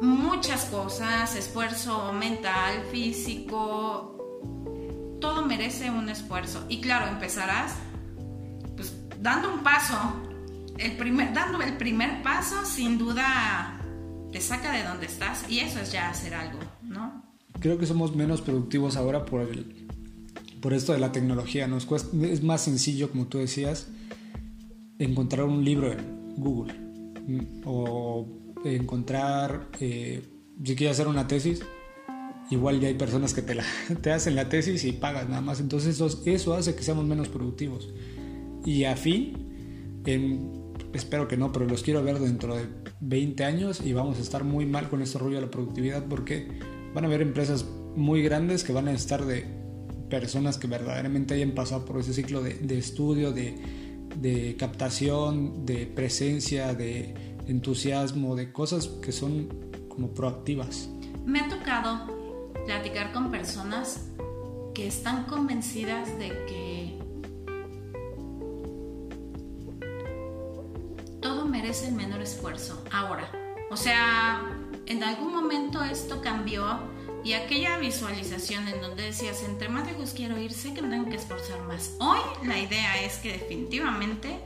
muchas 0.00 0.64
cosas, 0.66 1.34
esfuerzo 1.36 2.12
mental, 2.12 2.82
físico, 2.90 4.16
todo 5.20 5.44
merece 5.44 5.90
un 5.90 6.08
esfuerzo. 6.08 6.64
Y 6.68 6.80
claro, 6.80 7.06
empezarás 7.08 7.74
pues 8.76 8.94
dando 9.20 9.52
un 9.52 9.60
paso 9.60 9.96
el 10.78 10.96
primer, 10.96 11.32
dando 11.32 11.60
el 11.62 11.76
primer 11.76 12.22
paso, 12.22 12.64
sin 12.64 12.98
duda 12.98 13.80
te 14.32 14.40
saca 14.40 14.72
de 14.72 14.82
donde 14.82 15.06
estás 15.06 15.48
y 15.48 15.60
eso 15.60 15.80
es 15.80 15.92
ya 15.92 16.10
hacer 16.10 16.34
algo, 16.34 16.58
¿no? 16.82 17.22
Creo 17.60 17.78
que 17.78 17.86
somos 17.86 18.14
menos 18.14 18.42
productivos 18.42 18.96
ahora 18.96 19.24
por, 19.24 19.40
el, 19.40 19.88
por 20.60 20.74
esto 20.74 20.92
de 20.92 20.98
la 20.98 21.12
tecnología. 21.12 21.66
Nos 21.66 21.88
es 22.22 22.42
más 22.42 22.62
sencillo, 22.62 23.10
como 23.10 23.26
tú 23.26 23.38
decías, 23.38 23.88
encontrar 24.98 25.46
un 25.46 25.64
libro 25.64 25.90
en 25.90 26.34
Google 26.36 26.74
mm, 26.74 27.62
o 27.64 28.26
encontrar, 28.74 29.68
eh, 29.78 30.22
si 30.64 30.74
quieres 30.74 30.96
hacer 30.96 31.08
una 31.08 31.28
tesis, 31.28 31.62
igual 32.50 32.80
ya 32.80 32.88
hay 32.88 32.94
personas 32.94 33.34
que 33.34 33.42
te, 33.42 33.54
la, 33.54 33.64
te 34.02 34.10
hacen 34.10 34.34
la 34.34 34.48
tesis 34.48 34.84
y 34.84 34.92
pagas 34.92 35.28
nada 35.28 35.40
más. 35.40 35.60
Entonces 35.60 35.94
eso, 35.94 36.22
eso 36.26 36.54
hace 36.54 36.74
que 36.74 36.82
seamos 36.82 37.04
menos 37.04 37.28
productivos. 37.28 37.92
Y 38.64 38.84
a 38.84 38.96
fin, 38.96 40.02
en 40.04 40.66
espero 40.92 41.28
que 41.28 41.36
no, 41.36 41.52
pero 41.52 41.66
los 41.66 41.82
quiero 41.82 42.02
ver 42.02 42.18
dentro 42.18 42.56
de 42.56 42.64
20 43.00 43.44
años 43.44 43.80
y 43.84 43.92
vamos 43.92 44.18
a 44.18 44.22
estar 44.22 44.44
muy 44.44 44.66
mal 44.66 44.88
con 44.88 45.02
este 45.02 45.18
rollo 45.18 45.36
de 45.36 45.42
la 45.42 45.50
productividad 45.50 46.04
porque 46.06 46.48
van 46.94 47.04
a 47.04 47.06
haber 47.06 47.22
empresas 47.22 47.66
muy 47.94 48.22
grandes 48.22 48.64
que 48.64 48.72
van 48.72 48.88
a 48.88 48.92
estar 48.92 49.24
de 49.24 49.44
personas 50.08 50.58
que 50.58 50.66
verdaderamente 50.66 51.34
hayan 51.34 51.52
pasado 51.52 51.84
por 51.84 52.00
ese 52.00 52.12
ciclo 52.12 52.42
de, 52.42 52.78
estudio, 52.78 53.32
de, 53.32 53.54
de, 54.20 54.56
captación, 54.56 55.66
de 55.66 55.86
presencia, 55.86 56.74
de 56.74 57.14
entusiasmo, 57.46 58.36
de 58.36 58.52
cosas 58.52 58.88
que 58.88 59.12
son 59.12 59.48
como 59.88 60.08
proactivas. 60.08 60.88
Me 61.24 61.40
ha 61.40 61.48
tocado 61.48 62.52
platicar 62.66 63.12
con 63.12 63.30
personas 63.30 64.06
que 64.74 64.86
están 64.86 65.24
convencidas 65.24 66.18
de 66.18 66.28
que 66.46 67.06
merece 71.56 71.88
el 71.88 71.94
menor 71.94 72.20
esfuerzo. 72.20 72.82
Ahora, 72.92 73.30
o 73.70 73.76
sea, 73.76 74.42
en 74.86 75.02
algún 75.02 75.32
momento 75.32 75.82
esto 75.82 76.20
cambió 76.20 76.80
y 77.24 77.32
aquella 77.32 77.78
visualización 77.78 78.68
en 78.68 78.80
donde 78.80 79.04
decías, 79.04 79.42
entre 79.42 79.68
más 79.68 79.86
lejos 79.86 80.12
quiero 80.14 80.38
ir, 80.38 80.52
sé 80.52 80.74
que 80.74 80.82
me 80.82 80.88
tengo 80.90 81.08
que 81.08 81.16
esforzar 81.16 81.60
más. 81.62 81.92
Hoy 81.98 82.20
la 82.46 82.58
idea 82.58 83.02
es 83.02 83.16
que 83.16 83.32
definitivamente... 83.32 84.38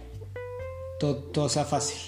Todo, 1.00 1.48
sea 1.48 1.64
fácil. 1.64 1.98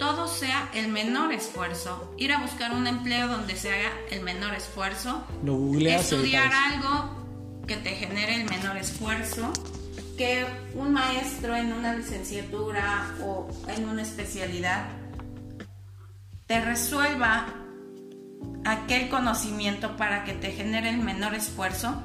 Todo 0.00 0.26
sea 0.26 0.68
el 0.74 0.88
menor 0.88 1.32
esfuerzo. 1.32 2.12
Ir 2.18 2.32
a 2.32 2.40
buscar 2.40 2.72
un 2.72 2.88
empleo 2.88 3.28
donde 3.28 3.54
se 3.54 3.72
haga 3.72 3.92
el 4.10 4.22
menor 4.22 4.54
esfuerzo. 4.54 5.24
Lo 5.44 5.54
googleas. 5.54 6.10
Estudiar 6.10 6.50
algo 6.52 7.64
que 7.68 7.76
te 7.76 7.90
genere 7.90 8.34
el 8.34 8.50
menor 8.50 8.76
esfuerzo 8.78 9.52
que 10.16 10.44
un 10.74 10.92
maestro 10.92 11.56
en 11.56 11.72
una 11.72 11.94
licenciatura 11.94 13.14
o 13.22 13.48
en 13.68 13.88
una 13.88 14.02
especialidad 14.02 14.86
te 16.46 16.60
resuelva 16.60 17.46
aquel 18.64 19.08
conocimiento 19.08 19.96
para 19.96 20.24
que 20.24 20.32
te 20.32 20.52
genere 20.52 20.90
el 20.90 20.98
menor 20.98 21.34
esfuerzo, 21.34 22.02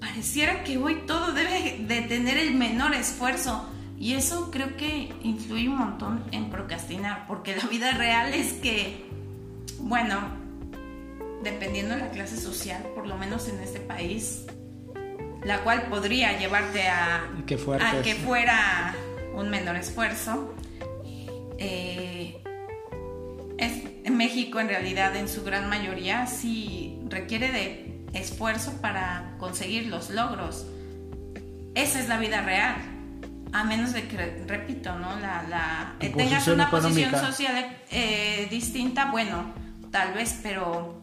pareciera 0.00 0.64
que 0.64 0.78
hoy 0.78 1.02
todo 1.06 1.32
debe 1.32 1.84
de 1.86 2.02
tener 2.02 2.38
el 2.38 2.54
menor 2.54 2.94
esfuerzo. 2.94 3.68
Y 3.98 4.14
eso 4.14 4.50
creo 4.50 4.76
que 4.76 5.12
influye 5.22 5.68
un 5.68 5.76
montón 5.76 6.24
en 6.30 6.50
procrastinar, 6.50 7.26
porque 7.26 7.56
la 7.56 7.64
vida 7.66 7.92
real 7.92 8.32
es 8.32 8.52
que, 8.54 9.04
bueno, 9.80 10.18
dependiendo 11.42 11.94
de 11.94 12.02
la 12.02 12.10
clase 12.10 12.36
social, 12.36 12.82
por 12.94 13.06
lo 13.06 13.16
menos 13.16 13.48
en 13.48 13.58
este 13.60 13.80
país, 13.80 14.46
la 15.42 15.62
cual 15.62 15.88
podría 15.88 16.38
llevarte 16.38 16.88
a 16.88 17.28
que, 17.46 17.54
a 17.54 18.02
que 18.02 18.14
fuera 18.14 18.94
un 19.34 19.50
menor 19.50 19.76
esfuerzo. 19.76 20.54
Eh, 21.58 22.40
en 24.08 24.16
México 24.16 24.58
en 24.58 24.68
realidad 24.68 25.14
en 25.16 25.28
su 25.28 25.44
gran 25.44 25.68
mayoría 25.68 26.26
sí 26.26 26.98
requiere 27.08 27.52
de 27.52 28.00
esfuerzo 28.14 28.80
para 28.80 29.36
conseguir 29.38 29.86
los 29.86 30.10
logros. 30.10 30.66
Esa 31.74 32.00
es 32.00 32.08
la 32.08 32.18
vida 32.18 32.40
real. 32.40 32.97
A 33.52 33.64
menos 33.64 33.92
de 33.92 34.06
que, 34.08 34.44
repito, 34.46 34.98
¿no? 34.98 35.18
La, 35.20 35.42
la 35.48 35.94
tengas 35.98 36.48
una 36.48 36.70
posición 36.70 37.10
social 37.12 37.78
eh, 37.90 38.46
distinta, 38.50 39.10
bueno, 39.10 39.52
tal 39.90 40.12
vez, 40.12 40.40
pero 40.42 41.02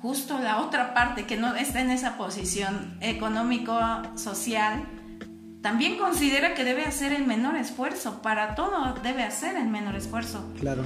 justo 0.00 0.38
la 0.38 0.60
otra 0.60 0.94
parte 0.94 1.26
que 1.26 1.36
no 1.36 1.56
está 1.56 1.80
en 1.80 1.90
esa 1.90 2.16
posición 2.16 2.96
económico-social, 3.00 4.86
también 5.62 5.98
considera 5.98 6.54
que 6.54 6.62
debe 6.62 6.84
hacer 6.84 7.12
el 7.12 7.26
menor 7.26 7.56
esfuerzo. 7.56 8.22
Para 8.22 8.54
todo 8.54 8.94
debe 9.02 9.24
hacer 9.24 9.56
el 9.56 9.66
menor 9.66 9.96
esfuerzo. 9.96 10.52
Claro. 10.60 10.84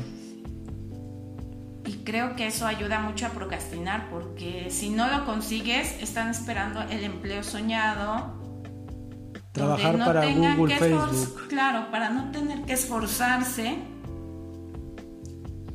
Y 1.85 1.97
creo 2.05 2.35
que 2.35 2.47
eso 2.47 2.67
ayuda 2.67 3.01
mucho 3.01 3.27
a 3.27 3.29
procrastinar 3.31 4.09
porque 4.09 4.69
si 4.71 4.89
no 4.89 5.07
lo 5.09 5.27
consigues, 5.27 6.01
están 6.01 6.31
esperando 6.31 6.81
el 6.83 7.05
empleo 7.05 7.43
soñado. 7.43 8.40
Trabajar 9.53 9.99
para 9.99 10.33
Google, 10.33 10.77
Facebook. 10.77 11.49
Claro, 11.49 11.91
para 11.91 12.11
no 12.11 12.31
tener 12.31 12.63
que 12.63 12.75
esforzarse 12.75 13.79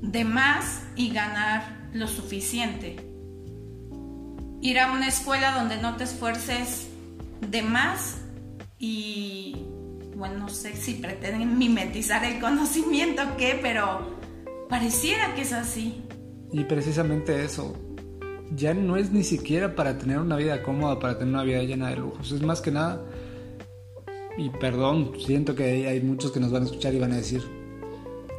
de 0.01 0.23
más 0.23 0.81
y 0.95 1.11
ganar 1.11 1.89
lo 1.93 2.07
suficiente 2.07 3.15
ir 4.65 4.79
a 4.79 4.91
una 4.91 5.07
escuela 5.07 5.51
donde 5.51 5.77
no 5.77 5.95
te 5.95 6.05
esfuerces 6.05 6.87
de 7.51 7.61
más 7.61 8.17
y 8.79 9.55
bueno, 10.15 10.39
no 10.39 10.49
sé 10.49 10.75
si 10.75 10.95
pretenden 10.95 11.57
mimetizar 11.59 12.23
el 12.25 12.39
conocimiento 12.39 13.21
o 13.21 13.37
qué, 13.37 13.59
pero 13.61 14.17
pareciera 14.67 15.35
que 15.35 15.41
es 15.41 15.53
así. 15.53 16.01
Y 16.51 16.63
precisamente 16.63 17.43
eso, 17.43 17.75
ya 18.55 18.73
no 18.73 18.97
es 18.97 19.11
ni 19.11 19.23
siquiera 19.23 19.75
para 19.75 19.99
tener 19.99 20.17
una 20.17 20.35
vida 20.37 20.63
cómoda, 20.63 20.99
para 20.99 21.19
tener 21.19 21.35
una 21.35 21.43
vida 21.43 21.61
llena 21.61 21.89
de 21.89 21.97
lujos, 21.97 22.31
es 22.31 22.41
más 22.41 22.59
que 22.59 22.71
nada 22.71 23.03
y 24.37 24.49
perdón, 24.49 25.13
siento 25.17 25.55
que 25.55 25.87
hay 25.87 26.01
muchos 26.01 26.31
que 26.31 26.39
nos 26.39 26.51
van 26.51 26.63
a 26.63 26.65
escuchar 26.65 26.93
y 26.93 26.99
van 26.99 27.13
a 27.13 27.17
decir 27.17 27.41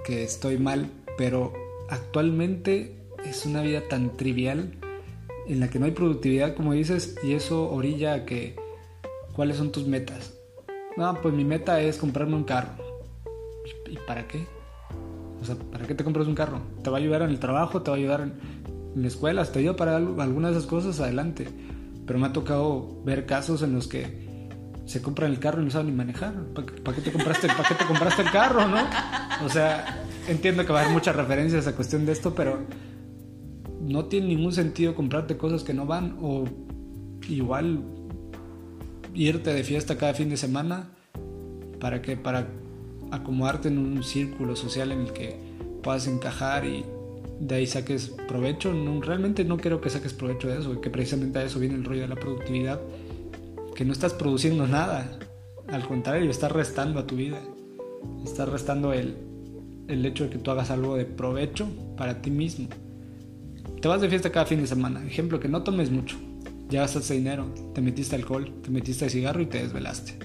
que 0.04 0.22
estoy 0.22 0.58
mal, 0.58 0.90
pero 1.16 1.52
actualmente 1.88 2.96
es 3.24 3.46
una 3.46 3.62
vida 3.62 3.82
tan 3.88 4.16
trivial 4.16 4.72
en 5.48 5.60
la 5.60 5.68
que 5.68 5.78
no 5.78 5.86
hay 5.86 5.92
productividad, 5.92 6.54
como 6.54 6.72
dices, 6.72 7.16
y 7.22 7.32
eso 7.32 7.70
orilla 7.70 8.14
a 8.14 8.24
que, 8.24 8.56
¿cuáles 9.32 9.56
son 9.56 9.72
tus 9.72 9.86
metas? 9.86 10.34
No, 10.96 11.20
pues 11.20 11.34
mi 11.34 11.44
meta 11.44 11.80
es 11.80 11.98
comprarme 11.98 12.36
un 12.36 12.44
carro. 12.44 12.84
¿Y 13.88 13.96
para 14.06 14.26
qué? 14.26 14.46
O 15.40 15.44
sea, 15.44 15.56
¿para 15.56 15.86
qué 15.86 15.94
te 15.94 16.04
compras 16.04 16.26
un 16.26 16.34
carro? 16.34 16.60
¿Te 16.82 16.90
va 16.90 16.96
a 16.96 17.00
ayudar 17.00 17.22
en 17.22 17.30
el 17.30 17.38
trabajo? 17.38 17.82
¿Te 17.82 17.90
va 17.90 17.96
a 17.96 18.00
ayudar 18.00 18.20
en, 18.22 19.02
la 19.02 19.08
escuela? 19.08 19.44
¿Te 19.44 19.58
ayuda 19.58 19.76
para 19.76 19.96
algunas 19.96 20.52
de 20.52 20.58
esas 20.58 20.68
cosas? 20.68 21.00
Adelante. 21.00 21.48
Pero 22.06 22.18
me 22.18 22.26
ha 22.26 22.32
tocado 22.32 23.02
ver 23.04 23.26
casos 23.26 23.62
en 23.62 23.74
los 23.74 23.88
que 23.88 24.25
se 24.86 25.02
compran 25.02 25.30
el 25.30 25.38
carro 25.38 25.60
y 25.60 25.64
no 25.64 25.70
saben 25.70 25.88
ni 25.88 25.92
manejar. 25.92 26.34
¿Para, 26.54 26.96
qué 26.96 27.02
te 27.02 27.12
compraste, 27.12 27.48
¿Para 27.48 27.68
qué 27.68 27.74
te 27.74 27.84
compraste 27.84 28.22
el 28.22 28.30
carro, 28.30 28.66
no? 28.66 28.78
O 29.44 29.48
sea, 29.48 30.04
entiendo 30.28 30.64
que 30.64 30.72
va 30.72 30.80
a 30.80 30.82
haber 30.82 30.94
muchas 30.94 31.14
referencias 31.14 31.66
a 31.66 31.74
cuestión 31.74 32.06
de 32.06 32.12
esto, 32.12 32.34
pero 32.34 32.60
no 33.80 34.06
tiene 34.06 34.28
ningún 34.28 34.52
sentido 34.52 34.94
comprarte 34.94 35.36
cosas 35.36 35.62
que 35.62 35.74
no 35.74 35.86
van 35.86 36.16
o 36.20 36.44
igual 37.28 37.82
irte 39.14 39.52
de 39.52 39.64
fiesta 39.64 39.96
cada 39.96 40.14
fin 40.14 40.28
de 40.28 40.36
semana 40.36 40.90
para 41.80 42.02
que 42.02 42.16
para 42.16 42.48
acomodarte 43.10 43.68
en 43.68 43.78
un 43.78 44.02
círculo 44.02 44.56
social 44.56 44.92
en 44.92 45.00
el 45.00 45.12
que 45.12 45.36
puedas 45.82 46.06
encajar 46.06 46.64
y 46.64 46.84
de 47.40 47.54
ahí 47.56 47.66
saques 47.66 48.08
provecho. 48.28 48.72
No, 48.72 49.00
realmente 49.00 49.44
no 49.44 49.56
creo 49.56 49.80
que 49.80 49.90
saques 49.90 50.12
provecho 50.12 50.48
de 50.48 50.58
eso, 50.58 50.80
que 50.80 50.90
precisamente 50.90 51.38
a 51.38 51.44
eso 51.44 51.58
viene 51.58 51.74
el 51.74 51.84
rollo 51.84 52.02
de 52.02 52.08
la 52.08 52.16
productividad, 52.16 52.80
que 53.76 53.84
no 53.84 53.92
estás 53.92 54.14
produciendo 54.14 54.66
nada, 54.66 55.18
al 55.68 55.86
contrario, 55.86 56.30
estás 56.30 56.50
restando 56.50 56.98
a 56.98 57.06
tu 57.06 57.14
vida, 57.14 57.38
estás 58.24 58.48
restando 58.48 58.94
el, 58.94 59.16
el 59.86 60.04
hecho 60.06 60.24
de 60.24 60.30
que 60.30 60.38
tú 60.38 60.50
hagas 60.50 60.70
algo 60.70 60.96
de 60.96 61.04
provecho 61.04 61.68
para 61.96 62.22
ti 62.22 62.30
mismo. 62.30 62.68
Te 63.80 63.86
vas 63.86 64.00
de 64.00 64.08
fiesta 64.08 64.32
cada 64.32 64.46
fin 64.46 64.62
de 64.62 64.66
semana. 64.66 65.06
Ejemplo, 65.06 65.38
que 65.38 65.48
no 65.48 65.62
tomes 65.62 65.90
mucho. 65.90 66.16
Ya 66.70 66.80
gastaste 66.80 67.14
dinero, 67.14 67.52
te 67.74 67.82
metiste 67.82 68.16
alcohol, 68.16 68.50
te 68.62 68.70
metiste 68.70 69.10
cigarro 69.10 69.42
y 69.42 69.46
te 69.46 69.62
desvelaste. 69.62 70.18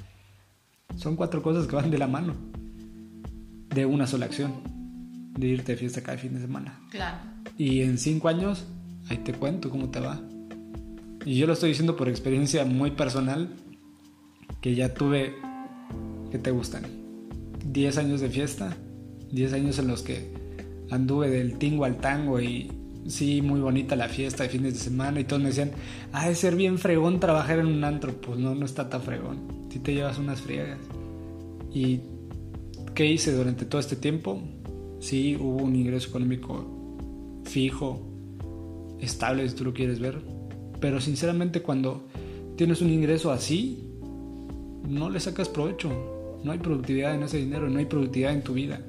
Son 0.95 1.17
cuatro 1.17 1.43
cosas 1.43 1.67
que 1.67 1.75
van 1.75 1.91
de 1.91 1.97
la 1.97 2.07
mano. 2.07 2.35
De 3.67 3.85
una 3.85 4.07
sola 4.07 4.27
acción. 4.27 4.53
De 5.37 5.47
irte 5.47 5.73
de 5.73 5.77
fiesta 5.77 6.01
cada 6.01 6.17
fin 6.17 6.33
de 6.33 6.39
semana. 6.39 6.79
Claro. 6.89 7.17
Y 7.57 7.81
en 7.81 7.97
cinco 7.97 8.29
años, 8.29 8.65
ahí 9.09 9.17
te 9.17 9.33
cuento 9.33 9.69
cómo 9.69 9.89
te 9.89 9.99
va. 9.99 10.21
Y 11.25 11.35
yo 11.35 11.47
lo 11.47 11.53
estoy 11.53 11.69
diciendo 11.69 11.95
por 11.95 12.09
experiencia 12.09 12.65
muy 12.65 12.91
personal. 12.91 13.49
Que 14.61 14.75
ya 14.75 14.93
tuve, 14.93 15.33
que 16.31 16.37
te 16.37 16.51
gustan? 16.51 16.83
10 17.65 17.97
años 17.97 18.21
de 18.21 18.29
fiesta. 18.29 18.75
10 19.31 19.53
años 19.53 19.79
en 19.79 19.87
los 19.87 20.01
que 20.01 20.33
anduve 20.89 21.29
del 21.29 21.57
tingo 21.57 21.85
al 21.85 21.97
tango 21.97 22.41
y 22.41 22.69
sí, 23.07 23.41
muy 23.41 23.59
bonita 23.61 23.95
la 23.95 24.09
fiesta 24.09 24.43
de 24.43 24.49
fines 24.49 24.73
de 24.73 24.79
semana 24.79 25.19
y 25.19 25.23
todos 25.23 25.41
me 25.41 25.49
decían, 25.49 25.71
ah, 26.11 26.29
es 26.29 26.39
ser 26.39 26.55
bien 26.55 26.77
fregón 26.77 27.19
trabajar 27.19 27.59
en 27.59 27.67
un 27.67 27.83
antro. 27.83 28.13
Pues 28.19 28.37
no, 28.39 28.55
no 28.55 28.65
está 28.65 28.89
tan 28.89 29.01
fregón. 29.01 29.67
Si 29.71 29.79
te 29.79 29.93
llevas 29.93 30.17
unas 30.17 30.41
friegas. 30.41 30.79
¿Y 31.73 32.01
qué 32.93 33.05
hice 33.05 33.33
durante 33.33 33.65
todo 33.65 33.79
este 33.79 33.95
tiempo? 33.95 34.41
Sí, 34.99 35.35
hubo 35.39 35.63
un 35.63 35.75
ingreso 35.75 36.09
económico 36.09 36.77
fijo, 37.45 37.99
estable, 38.99 39.47
si 39.49 39.55
tú 39.55 39.63
lo 39.63 39.73
quieres 39.73 39.99
ver. 39.99 40.21
Pero 40.81 40.99
sinceramente 40.99 41.61
cuando 41.61 42.03
tienes 42.57 42.81
un 42.81 42.89
ingreso 42.89 43.31
así, 43.31 43.87
no 44.89 45.09
le 45.09 45.21
sacas 45.21 45.47
provecho. 45.47 45.89
No 46.43 46.51
hay 46.51 46.57
productividad 46.57 47.15
en 47.15 47.23
ese 47.23 47.37
dinero, 47.37 47.69
no 47.69 47.79
hay 47.79 47.85
productividad 47.85 48.33
en 48.33 48.43
tu 48.43 48.53
vida. 48.53 48.81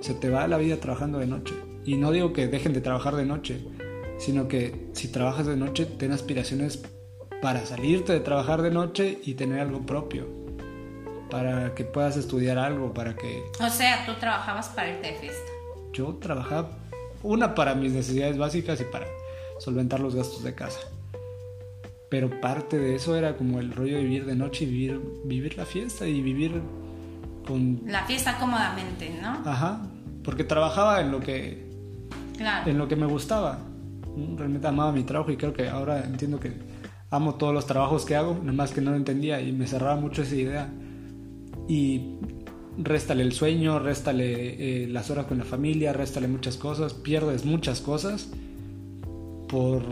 Se 0.00 0.14
te 0.14 0.30
va 0.30 0.48
la 0.48 0.56
vida 0.56 0.78
trabajando 0.78 1.18
de 1.18 1.26
noche. 1.26 1.54
Y 1.84 1.96
no 1.96 2.10
digo 2.10 2.32
que 2.32 2.48
dejen 2.48 2.72
de 2.72 2.80
trabajar 2.80 3.14
de 3.14 3.26
noche, 3.26 3.62
sino 4.18 4.48
que 4.48 4.88
si 4.94 5.08
trabajas 5.08 5.46
de 5.46 5.56
noche, 5.56 5.84
ten 5.84 6.12
aspiraciones 6.12 6.82
para 7.42 7.66
salirte 7.66 8.14
de 8.14 8.20
trabajar 8.20 8.62
de 8.62 8.70
noche 8.70 9.18
y 9.22 9.34
tener 9.34 9.60
algo 9.60 9.84
propio. 9.84 10.26
Para 11.30 11.74
que 11.74 11.84
puedas 11.84 12.16
estudiar 12.16 12.56
algo, 12.58 12.94
para 12.94 13.14
que... 13.16 13.42
O 13.60 13.68
sea, 13.68 14.06
tú 14.06 14.12
trabajabas 14.18 14.70
para 14.70 14.90
irte 14.90 15.08
de 15.08 15.14
fiesta. 15.18 15.50
Yo 15.92 16.14
trabajaba 16.14 16.78
una 17.22 17.54
para 17.54 17.74
mis 17.74 17.92
necesidades 17.92 18.38
básicas 18.38 18.80
y 18.80 18.84
para 18.84 19.06
solventar 19.58 20.00
los 20.00 20.14
gastos 20.14 20.42
de 20.42 20.54
casa. 20.54 20.80
Pero 22.14 22.30
parte 22.40 22.78
de 22.78 22.94
eso 22.94 23.16
era 23.16 23.36
como 23.36 23.58
el 23.58 23.72
rollo 23.72 23.96
de 23.96 24.04
vivir 24.04 24.24
de 24.24 24.36
noche 24.36 24.62
y 24.62 24.68
vivir, 24.68 25.00
vivir 25.24 25.58
la 25.58 25.66
fiesta 25.66 26.06
y 26.06 26.22
vivir 26.22 26.62
con... 27.44 27.80
La 27.86 28.04
fiesta 28.04 28.38
cómodamente, 28.38 29.18
¿no? 29.20 29.42
Ajá, 29.44 29.90
porque 30.22 30.44
trabajaba 30.44 31.00
en 31.00 31.10
lo 31.10 31.18
que 31.18 31.68
en 32.66 32.78
lo 32.78 32.86
que 32.86 32.94
me 32.94 33.06
gustaba. 33.06 33.58
Realmente 34.36 34.68
amaba 34.68 34.92
mi 34.92 35.02
trabajo 35.02 35.32
y 35.32 35.36
creo 35.36 35.52
que 35.52 35.68
ahora 35.68 36.04
entiendo 36.04 36.38
que 36.38 36.52
amo 37.10 37.34
todos 37.34 37.52
los 37.52 37.66
trabajos 37.66 38.04
que 38.04 38.14
hago, 38.14 38.38
nada 38.40 38.52
más 38.52 38.70
que 38.70 38.80
no 38.80 38.92
lo 38.92 38.96
entendía 38.96 39.40
y 39.40 39.50
me 39.50 39.66
cerraba 39.66 39.96
mucho 39.96 40.22
esa 40.22 40.36
idea. 40.36 40.72
Y 41.68 42.20
réstale 42.78 43.24
el 43.24 43.32
sueño, 43.32 43.80
réstale 43.80 44.84
eh, 44.84 44.86
las 44.86 45.10
horas 45.10 45.26
con 45.26 45.38
la 45.38 45.44
familia, 45.44 45.92
réstale 45.92 46.28
muchas 46.28 46.58
cosas, 46.58 46.94
pierdes 46.94 47.44
muchas 47.44 47.80
cosas 47.80 48.28
por 49.48 49.82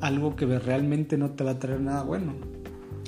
algo 0.00 0.36
que 0.36 0.46
realmente 0.58 1.16
no 1.16 1.30
te 1.30 1.44
va 1.44 1.52
a 1.52 1.58
traer 1.58 1.80
nada 1.80 2.02
bueno. 2.02 2.34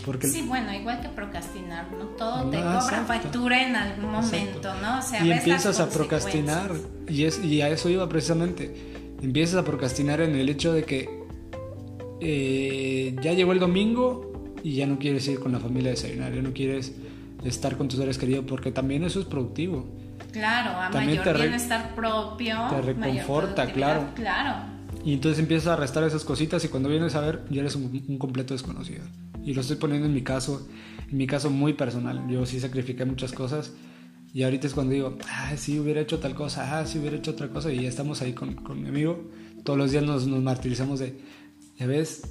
Porque 0.05 0.29
sí, 0.29 0.43
bueno, 0.47 0.73
igual 0.73 1.01
que 1.01 1.09
procrastinar, 1.09 1.93
¿no? 1.93 2.07
Todo 2.17 2.49
te 2.49 2.57
cobra 2.57 3.05
factura 3.07 3.67
en 3.67 3.77
algún 3.77 4.13
momento, 4.13 4.75
¿no? 4.81 4.99
O 4.99 5.03
sea, 5.03 5.25
y 5.25 5.31
empiezas 5.31 5.79
a 5.79 5.91
procrastinar, 5.91 6.73
y, 7.07 7.25
es, 7.25 7.43
y 7.45 7.61
a 7.61 7.69
eso 7.69 7.89
iba 7.91 8.09
precisamente. 8.09 8.75
Empiezas 9.23 9.57
a 9.57 9.65
procrastinar 9.65 10.23
en 10.23 10.35
el 10.35 10.49
hecho 10.49 10.73
de 10.73 10.85
que 10.85 11.21
eh, 12.21 13.15
ya 13.21 13.33
llegó 13.35 13.53
el 13.53 13.59
domingo 13.59 14.55
y 14.63 14.75
ya 14.75 14.87
no 14.87 14.99
quieres 14.99 15.29
ir 15.29 15.39
con 15.39 15.53
la 15.53 15.61
familia 15.61 15.91
a 15.91 15.95
desayunar, 15.95 16.33
ya 16.33 16.43
no 16.43 16.53
quieres 16.53 16.95
estar 17.45 17.77
con 17.77 17.89
tus 17.89 17.99
seres 17.99 18.17
queridos, 18.17 18.45
porque 18.49 18.73
también 18.73 19.05
eso 19.05 19.21
es 19.21 19.27
productivo. 19.27 19.87
Claro, 20.33 20.81
a 20.81 20.91
también 20.91 21.19
mayor 21.19 21.39
bienestar 21.39 21.95
propio. 21.95 22.57
Te 22.71 22.81
reconforta, 22.81 23.67
claro. 23.73 24.09
Claro. 24.15 24.80
Y 25.05 25.15
entonces 25.15 25.39
empiezas 25.39 25.69
a 25.69 25.77
restar 25.77 26.05
esas 26.05 26.25
cositas 26.25 26.65
y 26.65 26.69
cuando 26.69 26.89
vienes 26.89 27.15
a 27.15 27.21
ver 27.21 27.45
ya 27.51 27.61
eres 27.61 27.77
un 27.77 28.19
completo 28.19 28.55
desconocido. 28.55 29.03
Y 29.45 29.55
lo 29.55 29.63
estoy 29.63 29.77
poniendo 29.77 30.07
en 30.07 30.15
mi 30.15 30.23
caso, 30.23 30.67
en 31.09 31.17
mi 31.17 31.27
caso 31.27 31.51
muy 31.51 31.73
personal. 31.73 32.27
Yo 32.29 32.45
sí 32.47 32.61
sacrifiqué 32.61 33.05
muchas 33.05 33.33
cosas. 33.33 33.73
Y 34.33 34.45
ahorita 34.45 34.67
es 34.67 34.75
cuando 34.75 34.93
digo, 34.93 35.19
ah, 35.29 35.53
sí 35.57 35.81
hubiera 35.81 36.01
hecho 36.01 36.21
tal 36.21 36.35
cosa, 36.35 36.79
ah, 36.79 36.87
sí 36.87 36.99
hubiera 36.99 37.17
hecho 37.17 37.33
otra 37.33 37.49
cosa. 37.49 37.73
Y 37.73 37.83
ya 37.83 37.89
estamos 37.89 38.23
ahí 38.23 38.33
con, 38.33 38.55
con 38.55 38.81
mi 38.81 38.89
amigo. 38.89 39.31
Todos 39.65 39.79
los 39.79 39.91
días 39.91 40.05
nos, 40.05 40.27
nos 40.27 40.43
martirizamos 40.43 41.01
de, 41.01 41.19
ya 41.79 41.87
ves, 41.87 42.23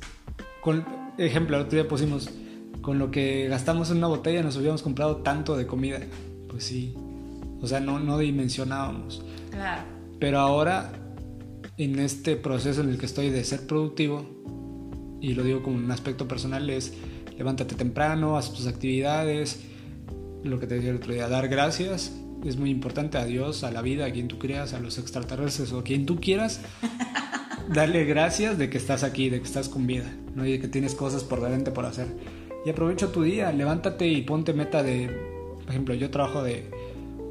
con 0.62 0.86
ejemplo, 1.18 1.58
el 1.58 1.64
otro 1.64 1.78
día 1.78 1.88
pusimos, 1.88 2.30
con 2.82 3.00
lo 3.00 3.12
que 3.12 3.48
gastamos 3.50 3.92
en 3.92 3.98
una 3.98 4.08
botella 4.08 4.42
nos 4.42 4.56
hubiéramos 4.56 4.82
comprado 4.82 5.18
tanto 5.18 5.58
de 5.58 5.68
comida. 5.68 6.00
Pues 6.48 6.64
sí, 6.64 6.96
o 7.62 7.68
sea, 7.68 7.80
no, 7.80 8.00
no 8.00 8.18
dimensionábamos. 8.18 9.24
Claro. 9.52 9.84
Pero 10.20 10.40
ahora, 10.40 10.92
en 11.80 11.98
este 11.98 12.36
proceso 12.36 12.82
en 12.82 12.90
el 12.90 12.98
que 12.98 13.06
estoy 13.06 13.30
de 13.30 13.42
ser 13.46 13.66
productivo, 13.66 14.26
y 15.22 15.34
lo 15.34 15.44
digo 15.44 15.64
como 15.64 15.78
un 15.78 15.90
aspecto 15.92 16.28
personal, 16.28 16.70
es 16.70 16.94
levántate 17.38 17.76
temprano, 17.76 18.38
haz 18.38 18.54
tus 18.54 18.68
actividades, 18.68 19.62
lo 20.44 20.60
que 20.60 20.68
te 20.68 20.76
decía 20.76 20.90
el 20.90 20.98
otro 20.98 21.14
día, 21.14 21.30
dar 21.30 21.48
gracias, 21.48 22.12
es 22.44 22.58
muy 22.58 22.70
importante 22.70 23.18
a 23.18 23.26
Dios, 23.26 23.64
a 23.64 23.72
la 23.72 23.82
vida, 23.82 24.06
a 24.06 24.12
quien 24.12 24.28
tú 24.28 24.38
creas, 24.40 24.74
a 24.74 24.82
los 24.82 24.98
extraterrestres 24.98 25.72
o 25.72 25.80
a 25.80 25.84
quien 25.86 26.06
tú 26.06 26.20
quieras, 26.20 26.60
darle 27.74 28.04
gracias 28.04 28.58
de 28.58 28.70
que 28.70 28.78
estás 28.78 29.04
aquí, 29.04 29.30
de 29.30 29.40
que 29.40 29.46
estás 29.46 29.70
con 29.70 29.88
vida, 29.88 30.12
¿no? 30.36 30.46
y 30.46 30.52
de 30.52 30.60
que 30.60 30.68
tienes 30.68 30.96
cosas 30.96 31.24
por 31.24 31.42
delante 31.42 31.72
por 31.72 31.86
hacer. 31.86 32.08
Y 32.66 32.70
aprovecha 32.70 33.10
tu 33.10 33.24
día, 33.24 33.54
levántate 33.54 34.06
y 34.06 34.22
ponte 34.24 34.52
meta 34.52 34.84
de, 34.84 35.08
por 35.62 35.70
ejemplo, 35.70 35.96
yo 35.96 36.10
trabajo 36.10 36.44
de 36.44 36.70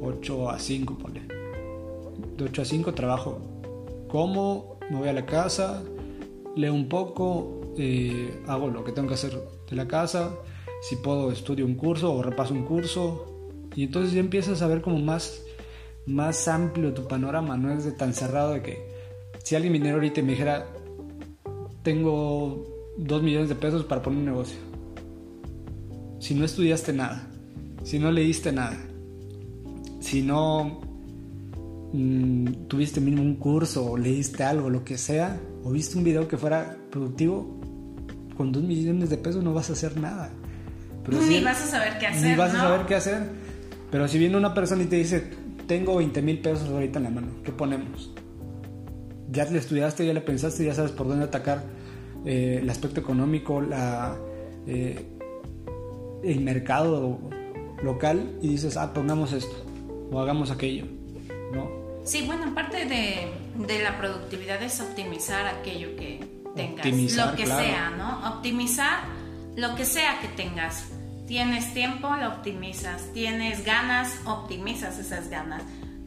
8 0.01 0.49
a 0.49 0.57
5, 0.57 0.97
ponle. 0.97 1.21
De 2.35 2.45
8 2.45 2.63
a 2.63 2.65
5 2.65 2.93
trabajo. 2.95 3.58
Como, 4.09 4.77
me 4.89 4.97
voy 4.97 5.07
a 5.07 5.13
la 5.13 5.25
casa, 5.25 5.83
leo 6.55 6.73
un 6.73 6.89
poco, 6.89 7.73
eh, 7.77 8.41
hago 8.47 8.69
lo 8.69 8.83
que 8.83 8.91
tengo 8.91 9.07
que 9.07 9.13
hacer 9.13 9.39
de 9.69 9.75
la 9.75 9.87
casa, 9.87 10.35
si 10.81 10.95
puedo 10.97 11.31
estudio 11.31 11.65
un 11.65 11.75
curso 11.75 12.13
o 12.13 12.21
repaso 12.21 12.53
un 12.53 12.65
curso. 12.65 13.25
Y 13.75 13.83
entonces 13.83 14.13
ya 14.13 14.19
empiezas 14.19 14.61
a 14.61 14.67
ver 14.67 14.81
como 14.81 14.97
más, 14.97 15.43
más 16.05 16.47
amplio 16.47 16.93
tu 16.93 17.07
panorama, 17.07 17.55
no 17.55 17.71
es 17.71 17.85
de 17.85 17.91
tan 17.91 18.13
cerrado 18.13 18.53
de 18.53 18.63
que 18.63 18.89
si 19.43 19.55
alguien 19.55 19.73
viniera 19.73 19.95
ahorita 19.95 20.19
y 20.19 20.23
me 20.23 20.31
dijera 20.31 20.67
tengo 21.83 22.93
dos 22.97 23.23
millones 23.23 23.47
de 23.47 23.55
pesos 23.55 23.83
para 23.83 24.01
poner 24.01 24.19
un 24.19 24.25
negocio, 24.25 24.57
si 26.19 26.35
no 26.35 26.45
estudiaste 26.45 26.93
nada, 26.93 27.27
si 27.83 27.99
no 27.99 28.11
leíste 28.11 28.51
nada, 28.51 28.77
si 30.01 30.21
no 30.21 30.88
mm, 31.93 32.67
tuviste 32.67 32.99
mínimo 33.01 33.23
un 33.23 33.35
curso 33.35 33.91
o 33.91 33.97
leíste 33.97 34.43
algo, 34.43 34.69
lo 34.69 34.83
que 34.83 34.97
sea, 34.97 35.39
o 35.63 35.71
viste 35.71 35.97
un 35.97 36.03
video 36.03 36.27
que 36.27 36.37
fuera 36.37 36.77
productivo, 36.89 37.59
con 38.37 38.51
dos 38.51 38.63
millones 38.63 39.09
de 39.09 39.17
pesos 39.17 39.43
no 39.43 39.53
vas 39.53 39.69
a 39.69 39.73
hacer 39.73 39.97
nada. 39.99 40.29
Pero 41.03 41.17
ni 41.21 41.37
si- 41.39 41.43
vas 41.43 41.61
a 41.61 41.67
saber 41.67 41.97
qué 41.99 42.07
hacer. 42.07 42.29
Ni 42.31 42.35
vas 42.37 42.53
¿no? 42.53 42.59
a 42.59 42.61
saber 42.63 42.85
qué 42.85 42.95
hacer. 42.95 43.23
Pero 43.91 44.07
si 44.07 44.19
viene 44.19 44.37
una 44.37 44.53
persona 44.53 44.83
y 44.83 44.85
te 44.85 44.97
dice, 44.97 45.23
tengo 45.67 45.95
20 45.97 46.21
mil 46.21 46.39
pesos 46.39 46.69
ahorita 46.69 46.99
en 46.99 47.03
la 47.05 47.09
mano, 47.09 47.27
¿qué 47.43 47.51
ponemos? 47.51 48.13
Ya 49.31 49.45
le 49.45 49.57
estudiaste, 49.59 50.05
ya 50.05 50.13
le 50.13 50.21
pensaste, 50.21 50.63
ya 50.65 50.73
sabes 50.73 50.91
por 50.91 51.07
dónde 51.07 51.25
atacar 51.25 51.63
eh, 52.25 52.59
el 52.61 52.69
aspecto 52.69 52.99
económico, 52.99 53.61
la, 53.61 54.15
eh, 54.67 55.05
el 56.23 56.41
mercado 56.41 57.19
local 57.83 58.37
y 58.41 58.49
dices, 58.49 58.75
ah, 58.77 58.93
pongamos 58.93 59.33
esto 59.33 59.55
o 60.11 60.19
hagamos 60.19 60.51
aquello, 60.51 60.85
¿no? 61.53 61.78
Sí, 62.09 62.23
bueno, 62.23 62.55
parte 62.55 62.85
de, 62.85 63.31
de 63.55 63.83
la 63.83 63.99
productividad 63.99 64.63
es 64.63 64.81
optimizar 64.81 65.45
aquello 65.45 65.95
que 65.95 66.27
tengas. 66.55 66.83
Optimizar, 66.87 67.27
lo 67.27 67.35
que 67.35 67.43
claro. 67.43 67.63
sea, 67.63 67.89
¿no? 67.91 68.27
Optimizar 68.29 69.01
lo 69.55 69.75
que 69.75 69.85
sea 69.85 70.19
que 70.19 70.27
tengas. 70.29 70.85
Tienes 71.27 71.71
tiempo, 71.75 72.15
lo 72.15 72.29
optimizas. 72.29 73.13
Tienes 73.13 73.63
ganas, 73.63 74.21
optimizas 74.25 74.97
esas 74.97 75.29
ganas. 75.29 75.61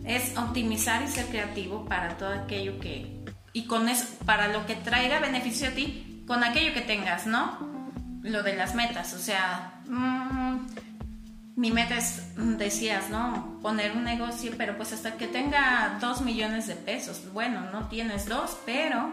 Es 0.04 0.36
optimizar 0.36 1.04
y 1.04 1.06
ser 1.06 1.26
creativo 1.26 1.84
para 1.84 2.16
todo 2.16 2.30
aquello 2.30 2.80
que... 2.80 3.22
Y 3.52 3.66
con 3.66 3.88
eso, 3.88 4.08
para 4.26 4.48
lo 4.48 4.66
que 4.66 4.74
traiga 4.74 5.20
beneficio 5.20 5.68
a 5.68 5.70
ti, 5.70 6.24
con 6.26 6.42
aquello 6.42 6.74
que 6.74 6.80
tengas, 6.80 7.28
¿no? 7.28 7.58
Lo 8.22 8.42
de 8.42 8.56
las 8.56 8.74
metas, 8.74 9.14
o 9.14 9.20
sea... 9.20 9.80
mm, 9.88 10.66
mi 11.56 11.70
meta 11.70 11.98
es, 11.98 12.22
mm, 12.36 12.56
decías, 12.56 13.10
¿no? 13.10 13.58
Poner 13.62 13.92
un 13.96 14.04
negocio, 14.04 14.52
pero 14.56 14.76
pues 14.76 14.92
hasta 14.92 15.16
que 15.16 15.26
tenga 15.26 15.98
dos 16.00 16.22
millones 16.22 16.66
de 16.66 16.74
pesos. 16.76 17.22
Bueno, 17.32 17.60
no 17.72 17.88
tienes 17.88 18.26
dos, 18.28 18.56
pero 18.64 19.12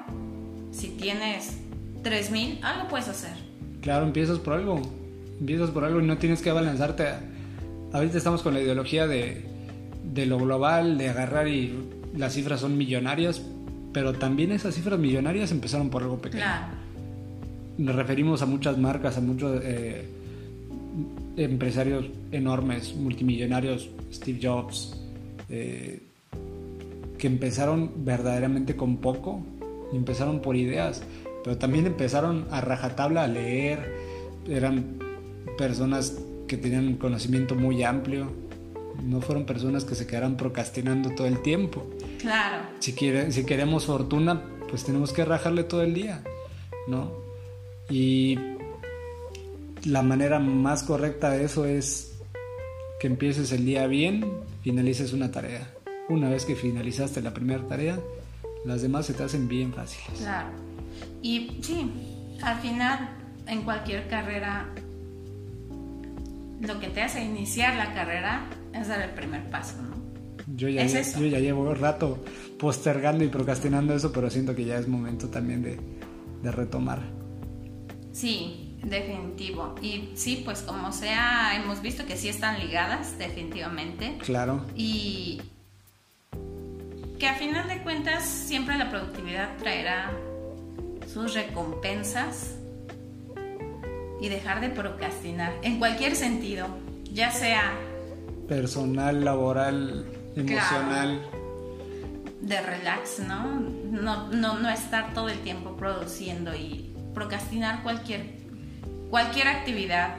si 0.71 0.89
tienes 0.89 1.57
tres 2.03 2.31
mil, 2.31 2.59
algo 2.63 2.87
puedes 2.87 3.07
hacer. 3.09 3.33
Claro, 3.81 4.05
empiezas 4.05 4.39
por 4.39 4.53
algo. 4.53 4.81
Empiezas 5.39 5.69
por 5.71 5.83
algo 5.85 5.99
y 6.01 6.05
no 6.05 6.17
tienes 6.17 6.41
que 6.41 6.49
abalanzarte. 6.49 7.07
a- 7.07 7.21
Ahorita 7.93 8.17
estamos 8.17 8.41
con 8.41 8.53
la 8.53 8.61
ideología 8.61 9.07
de, 9.07 9.45
de 10.13 10.25
lo 10.25 10.37
global, 10.37 10.97
de 10.97 11.09
agarrar 11.09 11.47
y 11.47 11.73
las 12.15 12.33
cifras 12.33 12.59
son 12.61 12.77
millonarias, 12.77 13.41
pero 13.93 14.13
también 14.13 14.51
esas 14.51 14.75
cifras 14.75 14.99
millonarias 14.99 15.51
empezaron 15.51 15.89
por 15.89 16.03
algo 16.03 16.17
pequeño. 16.21 16.43
Claro. 16.43 16.67
Nos 17.79 17.95
referimos 17.95 18.41
a 18.41 18.45
muchas 18.45 18.77
marcas, 18.77 19.17
a 19.17 19.21
muchos 19.21 19.59
eh, 19.63 20.07
empresarios 21.43 22.05
enormes, 22.31 22.95
multimillonarios, 22.95 23.89
Steve 24.11 24.39
Jobs, 24.41 24.95
eh, 25.49 26.01
que 27.17 27.27
empezaron 27.27 28.05
verdaderamente 28.05 28.75
con 28.75 28.97
poco, 28.97 29.43
empezaron 29.93 30.41
por 30.41 30.55
ideas, 30.55 31.03
pero 31.43 31.57
también 31.57 31.85
empezaron 31.85 32.47
a 32.51 32.61
rajatabla 32.61 33.23
a 33.23 33.27
leer, 33.27 33.93
eran 34.47 34.99
personas 35.57 36.19
que 36.47 36.57
tenían 36.57 36.87
un 36.87 36.95
conocimiento 36.95 37.55
muy 37.55 37.83
amplio, 37.83 38.31
no 39.03 39.21
fueron 39.21 39.45
personas 39.45 39.85
que 39.85 39.95
se 39.95 40.07
quedaran 40.07 40.35
procrastinando 40.35 41.11
todo 41.11 41.27
el 41.27 41.41
tiempo. 41.41 41.89
Claro. 42.19 42.63
Si, 42.79 42.93
quiere, 42.93 43.31
si 43.31 43.45
queremos 43.45 43.85
fortuna, 43.85 44.41
pues 44.69 44.83
tenemos 44.83 45.13
que 45.13 45.25
rajarle 45.25 45.63
todo 45.63 45.83
el 45.83 45.93
día, 45.93 46.23
¿no? 46.87 47.11
Y 47.89 48.37
la 49.85 50.01
manera 50.01 50.39
más 50.39 50.83
correcta 50.83 51.31
de 51.31 51.45
eso 51.45 51.65
es 51.65 52.17
que 52.99 53.07
empieces 53.07 53.51
el 53.51 53.65
día 53.65 53.87
bien, 53.87 54.25
finalices 54.61 55.13
una 55.13 55.31
tarea. 55.31 55.69
Una 56.09 56.29
vez 56.29 56.45
que 56.45 56.55
finalizaste 56.55 57.21
la 57.21 57.33
primera 57.33 57.65
tarea, 57.67 57.99
las 58.65 58.81
demás 58.81 59.05
se 59.05 59.13
te 59.13 59.23
hacen 59.23 59.47
bien 59.47 59.73
fáciles. 59.73 60.19
Claro. 60.19 60.49
Y 61.21 61.59
sí, 61.61 61.89
al 62.41 62.57
final, 62.59 63.09
en 63.47 63.61
cualquier 63.61 64.07
carrera, 64.07 64.67
lo 66.61 66.79
que 66.79 66.87
te 66.87 67.01
hace 67.01 67.23
iniciar 67.23 67.75
la 67.75 67.93
carrera 67.93 68.47
es 68.73 68.87
dar 68.87 69.01
el 69.01 69.11
primer 69.11 69.49
paso, 69.49 69.75
¿no? 69.81 69.89
Yo 70.55 70.67
ya, 70.67 70.81
Es 70.81 70.95
eso. 70.95 71.19
yo 71.19 71.27
ya 71.27 71.39
llevo 71.39 71.73
rato 71.75 72.23
postergando 72.57 73.23
y 73.23 73.27
procrastinando 73.27 73.93
eso, 73.93 74.11
pero 74.11 74.29
siento 74.29 74.55
que 74.55 74.65
ya 74.65 74.77
es 74.77 74.87
momento 74.87 75.29
también 75.29 75.61
de, 75.61 75.79
de 76.41 76.51
retomar. 76.51 77.01
Sí, 78.11 78.68
definitivo. 78.83 79.75
Y 79.81 80.09
sí, 80.15 80.41
pues 80.43 80.61
como 80.61 80.91
sea, 80.91 81.55
hemos 81.55 81.81
visto 81.81 82.05
que 82.05 82.17
sí 82.17 82.29
están 82.29 82.59
ligadas, 82.59 83.17
definitivamente. 83.17 84.17
Claro, 84.19 84.65
Y 84.75 85.41
que 87.19 87.27
a 87.27 87.33
final 87.35 87.67
de 87.67 87.81
cuentas 87.83 88.23
siempre 88.23 88.77
la 88.77 88.89
productividad 88.89 89.57
traerá 89.57 90.11
sus 91.13 91.33
recompensas 91.33 92.55
y 94.21 94.29
dejar 94.29 94.61
de 94.61 94.69
procrastinar 94.69 95.53
en 95.61 95.79
cualquier 95.79 96.15
sentido, 96.15 96.67
ya 97.11 97.31
sea 97.31 97.73
personal, 98.47 99.23
laboral, 99.23 100.05
emocional. 100.35 101.21
de 102.41 102.61
relax, 102.61 103.19
¿no? 103.19 103.59
No, 103.59 104.29
no, 104.29 104.57
no 104.59 104.69
estar 104.69 105.13
todo 105.13 105.29
el 105.29 105.39
tiempo 105.39 105.75
produciendo 105.75 106.55
y 106.55 106.93
procrastinar 107.13 107.83
cualquier, 107.83 108.38
cualquier 109.09 109.47
actividad 109.47 110.15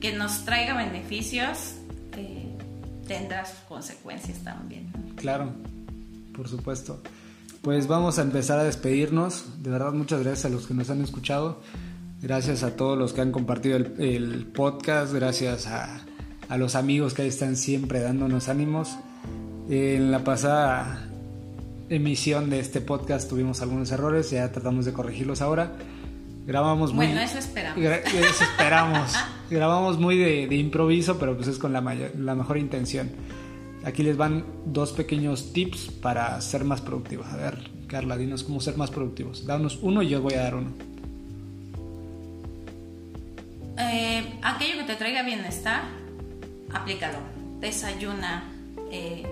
que 0.00 0.12
nos 0.12 0.44
traiga 0.44 0.76
beneficios 0.76 1.74
eh, 2.16 2.56
tendrá 3.06 3.44
sus 3.44 3.58
consecuencias 3.68 4.38
también. 4.38 4.90
Claro, 5.16 5.52
por 6.34 6.48
supuesto. 6.48 7.00
Pues 7.62 7.86
vamos 7.86 8.18
a 8.18 8.22
empezar 8.22 8.58
a 8.58 8.64
despedirnos. 8.64 9.62
De 9.62 9.70
verdad, 9.70 9.92
muchas 9.92 10.20
gracias 10.20 10.46
a 10.46 10.48
los 10.48 10.66
que 10.66 10.72
nos 10.74 10.88
han 10.88 11.02
escuchado. 11.02 11.60
Gracias 12.22 12.62
a 12.62 12.76
todos 12.76 12.98
los 12.98 13.12
que 13.12 13.20
han 13.20 13.32
compartido 13.32 13.76
el, 13.76 13.94
el 13.98 14.46
podcast. 14.46 15.12
Gracias 15.12 15.66
a, 15.66 16.00
a 16.48 16.56
los 16.56 16.74
amigos 16.74 17.12
que 17.12 17.22
ahí 17.22 17.28
están 17.28 17.56
siempre 17.56 18.00
dándonos 18.00 18.48
ánimos. 18.48 18.96
En 19.68 20.10
la 20.10 20.24
pasada 20.24 21.06
emisión 21.90 22.48
de 22.48 22.60
este 22.60 22.80
podcast 22.80 23.28
tuvimos 23.28 23.60
algunos 23.60 23.92
errores. 23.92 24.30
Ya 24.30 24.50
tratamos 24.50 24.86
de 24.86 24.94
corregirlos 24.94 25.42
ahora. 25.42 25.72
Grabamos 26.46 26.92
muy... 26.92 27.06
Bueno, 27.06 27.20
eso 27.20 27.38
esperamos. 27.38 27.78
Gra- 27.82 28.02
Eso 28.04 28.44
esperamos. 28.44 29.14
Grabamos 29.50 29.98
muy 29.98 30.16
de, 30.18 30.46
de 30.48 30.56
improviso, 30.56 31.18
pero 31.18 31.36
pues 31.36 31.48
es 31.48 31.58
con 31.58 31.72
la, 31.72 31.80
mayor- 31.80 32.12
la 32.18 32.34
mejor 32.34 32.56
intención. 32.58 33.10
Aquí 33.84 34.02
les 34.02 34.16
van 34.16 34.44
dos 34.66 34.92
pequeños 34.92 35.52
tips 35.52 35.90
para 36.02 36.40
ser 36.40 36.64
más 36.64 36.80
productivos. 36.80 37.26
A 37.28 37.36
ver, 37.36 37.70
Carla, 37.86 38.16
dinos 38.16 38.42
cómo 38.42 38.60
ser 38.60 38.76
más 38.76 38.90
productivos. 38.90 39.46
Danos 39.46 39.78
uno 39.82 40.02
y 40.02 40.08
yo 40.08 40.20
voy 40.22 40.34
a 40.34 40.42
dar 40.42 40.54
uno. 40.56 40.70
Eh, 43.78 44.38
aquello 44.42 44.76
que 44.78 44.84
te 44.84 44.96
traiga 44.96 45.22
bienestar, 45.22 45.82
aplícalo. 46.72 47.18
Desayuna. 47.60 48.44
eh, 48.90 49.24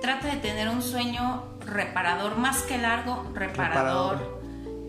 trata 0.00 0.28
de 0.28 0.36
tener 0.40 0.68
un 0.68 0.82
sueño 0.82 1.42
reparador, 1.66 2.36
más 2.38 2.62
que 2.62 2.78
largo, 2.78 3.24
reparador. 3.34 4.18
Reparador. 4.18 4.40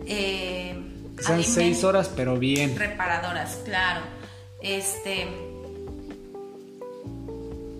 Eh, 0.06 0.87
sean 1.20 1.42
seis 1.42 1.84
horas, 1.84 2.10
pero 2.14 2.38
bien. 2.38 2.76
reparadoras, 2.76 3.60
claro. 3.64 4.02
Este. 4.60 5.28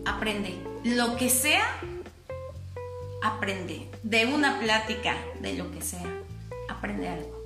Aprende. 0.04 0.54
Lo 0.84 1.16
que 1.16 1.28
sea, 1.28 1.64
aprende. 3.22 3.88
De 4.02 4.26
una 4.26 4.58
plática, 4.60 5.16
de 5.40 5.54
lo 5.54 5.70
que 5.70 5.82
sea. 5.82 6.06
Aprende 6.68 7.08
algo. 7.08 7.38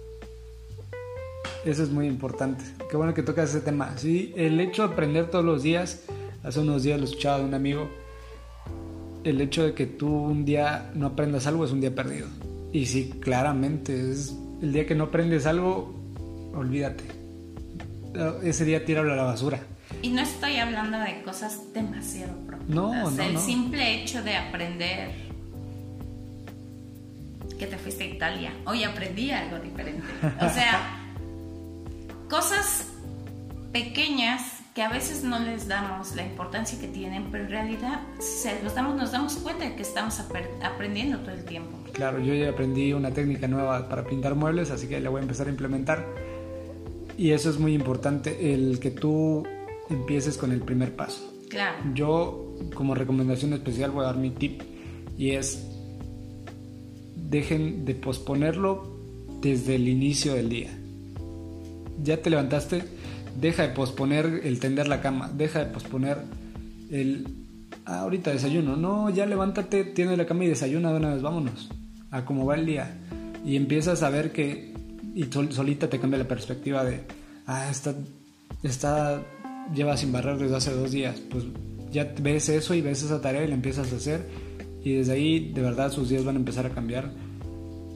Eso 1.64 1.83
es 1.83 1.90
muy 1.90 2.07
importante. 2.07 2.64
Qué 2.90 2.96
bueno 2.96 3.14
que 3.14 3.22
tocas 3.22 3.50
ese 3.50 3.61
tema. 3.61 3.96
Sí, 3.96 4.33
el 4.37 4.61
hecho 4.61 4.87
de 4.87 4.92
aprender 4.92 5.31
todos 5.31 5.44
los 5.44 5.62
días. 5.62 6.02
Hace 6.42 6.61
unos 6.61 6.83
días 6.83 6.98
lo 6.98 7.05
escuchaba 7.05 7.38
de 7.38 7.44
un 7.44 7.55
amigo. 7.55 7.88
El 9.22 9.40
hecho 9.40 9.64
de 9.64 9.74
que 9.74 9.87
tú 9.87 10.09
un 10.09 10.44
día 10.44 10.90
no 10.94 11.07
aprendas 11.07 11.46
algo 11.46 11.64
es 11.64 11.70
un 11.70 11.81
día 11.81 11.94
perdido. 11.94 12.26
Y 12.72 12.87
sí, 12.87 13.14
claramente. 13.20 14.11
Es 14.11 14.34
el 14.62 14.72
día 14.72 14.86
que 14.86 14.94
no 14.94 15.04
aprendes 15.04 15.44
algo, 15.46 15.92
olvídate. 16.54 17.04
Ese 18.42 18.64
día 18.64 18.84
tíralo 18.84 19.12
a 19.12 19.16
la 19.16 19.24
basura. 19.24 19.60
Y 20.00 20.10
no 20.10 20.22
estoy 20.22 20.56
hablando 20.56 20.98
de 20.98 21.22
cosas 21.22 21.72
demasiado 21.74 22.34
profundas. 22.46 22.74
No, 22.74 23.10
no, 23.10 23.22
El 23.22 23.34
no. 23.34 23.40
simple 23.40 23.94
hecho 24.02 24.22
de 24.22 24.36
aprender 24.36 25.10
que 27.58 27.66
te 27.66 27.76
fuiste 27.76 28.04
a 28.04 28.06
Italia. 28.06 28.52
Hoy 28.64 28.84
aprendí 28.84 29.30
algo 29.30 29.58
diferente. 29.58 30.02
O 30.40 30.48
sea, 30.48 30.98
cosas 32.30 32.86
pequeñas 33.72 34.61
que 34.75 34.83
a 34.83 34.89
veces 34.89 35.23
no 35.23 35.39
les 35.39 35.68
damos 35.68 36.14
la 36.16 36.25
importancia 36.25 36.81
que 36.81 36.89
tienen, 36.89 37.31
pero 37.31 37.45
en 37.45 37.51
realidad 37.51 38.01
se 38.20 38.62
los 38.62 38.75
damos, 38.75 38.97
nos 38.97 39.12
damos 39.12 39.35
cuenta 39.37 39.64
de 39.68 39.77
que 39.77 39.83
estamos 39.83 40.18
apre- 40.20 40.49
aprendiendo 40.62 41.18
todo 41.18 41.33
el 41.33 41.45
tiempo. 41.45 41.77
Claro, 41.93 42.20
yo 42.20 42.33
ya 42.35 42.51
aprendí 42.51 42.93
una 42.95 43.11
técnica 43.11 43.49
nueva 43.49 43.89
para 43.89 44.05
pintar 44.05 44.35
muebles, 44.35 44.70
así 44.70 44.87
que 44.87 44.99
la 45.01 45.11
voy 45.11 45.18
a 45.20 45.23
empezar 45.23 45.47
a 45.47 45.51
implementar. 45.51 46.07
Y 47.18 47.33
eso 47.33 47.51
es 47.51 47.59
muy 47.59 47.75
importante, 47.75 48.55
el 48.55 48.81
que 48.81 48.91
tú 48.91 49.47
empieces 49.91 50.39
con 50.39 50.53
el 50.53 50.61
primer 50.62 50.97
paso. 50.97 51.31
Claro. 51.51 51.77
Yo, 51.93 52.57
como 52.75 52.95
recomendación 52.95 53.53
especial, 53.53 53.91
voy 53.91 54.05
a 54.05 54.07
dar 54.07 54.16
mi 54.16 54.31
tip 54.31 54.62
y 55.18 55.33
es 55.33 55.66
dejen 57.16 57.85
de 57.85 57.95
posponerlo 57.95 58.99
desde 59.43 59.75
el 59.75 59.87
inicio 59.89 60.35
del 60.35 60.49
día. 60.49 60.70
Ya 62.03 62.23
te 62.23 62.31
levantaste, 62.31 62.85
deja 63.41 63.62
de 63.62 63.68
posponer 63.70 64.43
el 64.45 64.61
tender 64.61 64.89
la 64.89 65.01
cama, 65.01 65.30
deja 65.35 65.61
de 65.61 65.66
posponer 65.66 66.18
el 66.91 67.26
ah, 67.87 68.01
ahorita 68.01 68.30
desayuno, 68.30 68.76
no, 68.76 69.11
ya 69.11 69.26
levántate, 69.26 69.85
tienes 69.85 70.18
la 70.18 70.26
cama 70.26 70.45
y 70.45 70.49
desayuna 70.49 70.91
de 70.91 70.97
una 70.97 71.14
vez, 71.14 71.22
vámonos, 71.22 71.70
a 72.11 72.24
cómo 72.24 72.47
va 72.47 72.55
el 72.55 72.66
día. 72.66 72.99
Y 73.45 73.57
empiezas 73.57 74.03
a 74.03 74.11
ver 74.11 74.33
que, 74.33 74.74
y 75.14 75.24
solita 75.24 75.89
te 75.89 75.99
cambia 75.99 76.18
la 76.18 76.28
perspectiva 76.28 76.85
de, 76.85 77.01
ah, 77.47 77.68
está, 77.70 77.95
está, 78.62 79.22
lleva 79.74 79.97
sin 79.97 80.12
barrer 80.12 80.39
desde 80.39 80.57
hace 80.57 80.70
dos 80.72 80.93
días, 80.93 81.20
pues 81.30 81.45
ya 81.93 82.12
ves 82.20 82.49
eso 82.49 82.74
y 82.74 82.80
ves 82.80 83.03
esa 83.03 83.20
tarea 83.20 83.45
y 83.45 83.49
la 83.49 83.55
empiezas 83.55 83.93
a 83.93 83.97
hacer. 83.97 84.26
Y 84.83 84.95
desde 84.95 85.12
ahí 85.12 85.53
de 85.53 85.61
verdad 85.61 85.93
sus 85.93 86.09
días 86.09 86.24
van 86.24 86.37
a 86.37 86.39
empezar 86.39 86.66
a 86.66 86.70
cambiar. 86.70 87.11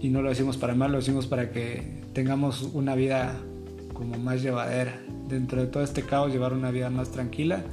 Y 0.00 0.10
no 0.10 0.22
lo 0.22 0.28
decimos 0.28 0.58
para 0.58 0.74
mal, 0.74 0.92
lo 0.92 0.98
decimos 0.98 1.26
para 1.26 1.50
que 1.50 2.02
tengamos 2.12 2.62
una 2.74 2.94
vida 2.94 3.40
como 3.96 4.18
más 4.18 4.42
llevadera. 4.42 5.00
Dentro 5.26 5.60
de 5.60 5.66
todo 5.68 5.82
este 5.82 6.02
caos, 6.02 6.32
llevar 6.32 6.52
una 6.52 6.70
vida 6.70 6.90
más 6.90 7.10
tranquila 7.10 7.64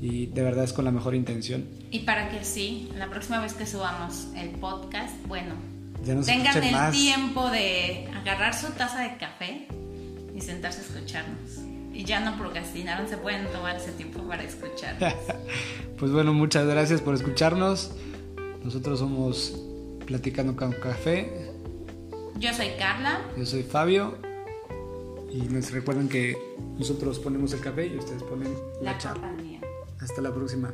y 0.00 0.26
de 0.26 0.42
verdad 0.42 0.64
es 0.64 0.72
con 0.72 0.84
la 0.84 0.90
mejor 0.90 1.14
intención. 1.14 1.64
Y 1.90 2.00
para 2.00 2.28
que 2.30 2.44
sí, 2.44 2.90
la 2.96 3.08
próxima 3.08 3.40
vez 3.40 3.54
que 3.54 3.66
subamos 3.66 4.28
el 4.36 4.50
podcast, 4.50 5.14
bueno, 5.26 5.54
tengan 6.24 6.62
el 6.62 6.92
tiempo 6.92 7.48
de 7.50 8.08
agarrar 8.14 8.54
su 8.54 8.68
taza 8.72 9.00
de 9.00 9.16
café 9.16 9.68
y 10.34 10.40
sentarse 10.40 10.80
a 10.80 10.82
escucharnos. 10.82 11.62
Y 11.94 12.04
ya 12.04 12.20
no 12.20 12.36
procrastinaron, 12.36 13.08
se 13.08 13.16
pueden 13.16 13.46
tomar 13.46 13.76
ese 13.76 13.92
tiempo 13.92 14.20
para 14.28 14.42
escucharnos. 14.42 15.14
pues 15.98 16.12
bueno, 16.12 16.34
muchas 16.34 16.66
gracias 16.66 17.00
por 17.00 17.14
escucharnos. 17.14 17.92
Nosotros 18.62 18.98
somos 18.98 19.56
Platicando 20.04 20.54
con 20.54 20.72
Café. 20.72 21.50
Yo 22.38 22.52
soy 22.52 22.68
Carla. 22.78 23.20
Yo 23.36 23.46
soy 23.46 23.62
Fabio. 23.62 24.25
Y 25.36 25.40
nos 25.50 25.70
recuerdan 25.70 26.08
que 26.08 26.34
nosotros 26.78 27.18
ponemos 27.18 27.52
el 27.52 27.60
café 27.60 27.86
y 27.88 27.98
ustedes 27.98 28.22
ponen 28.22 28.54
la, 28.80 28.96
chapa. 28.96 29.30
Hasta 30.00 30.22
la 30.22 30.32
próxima. 30.32 30.72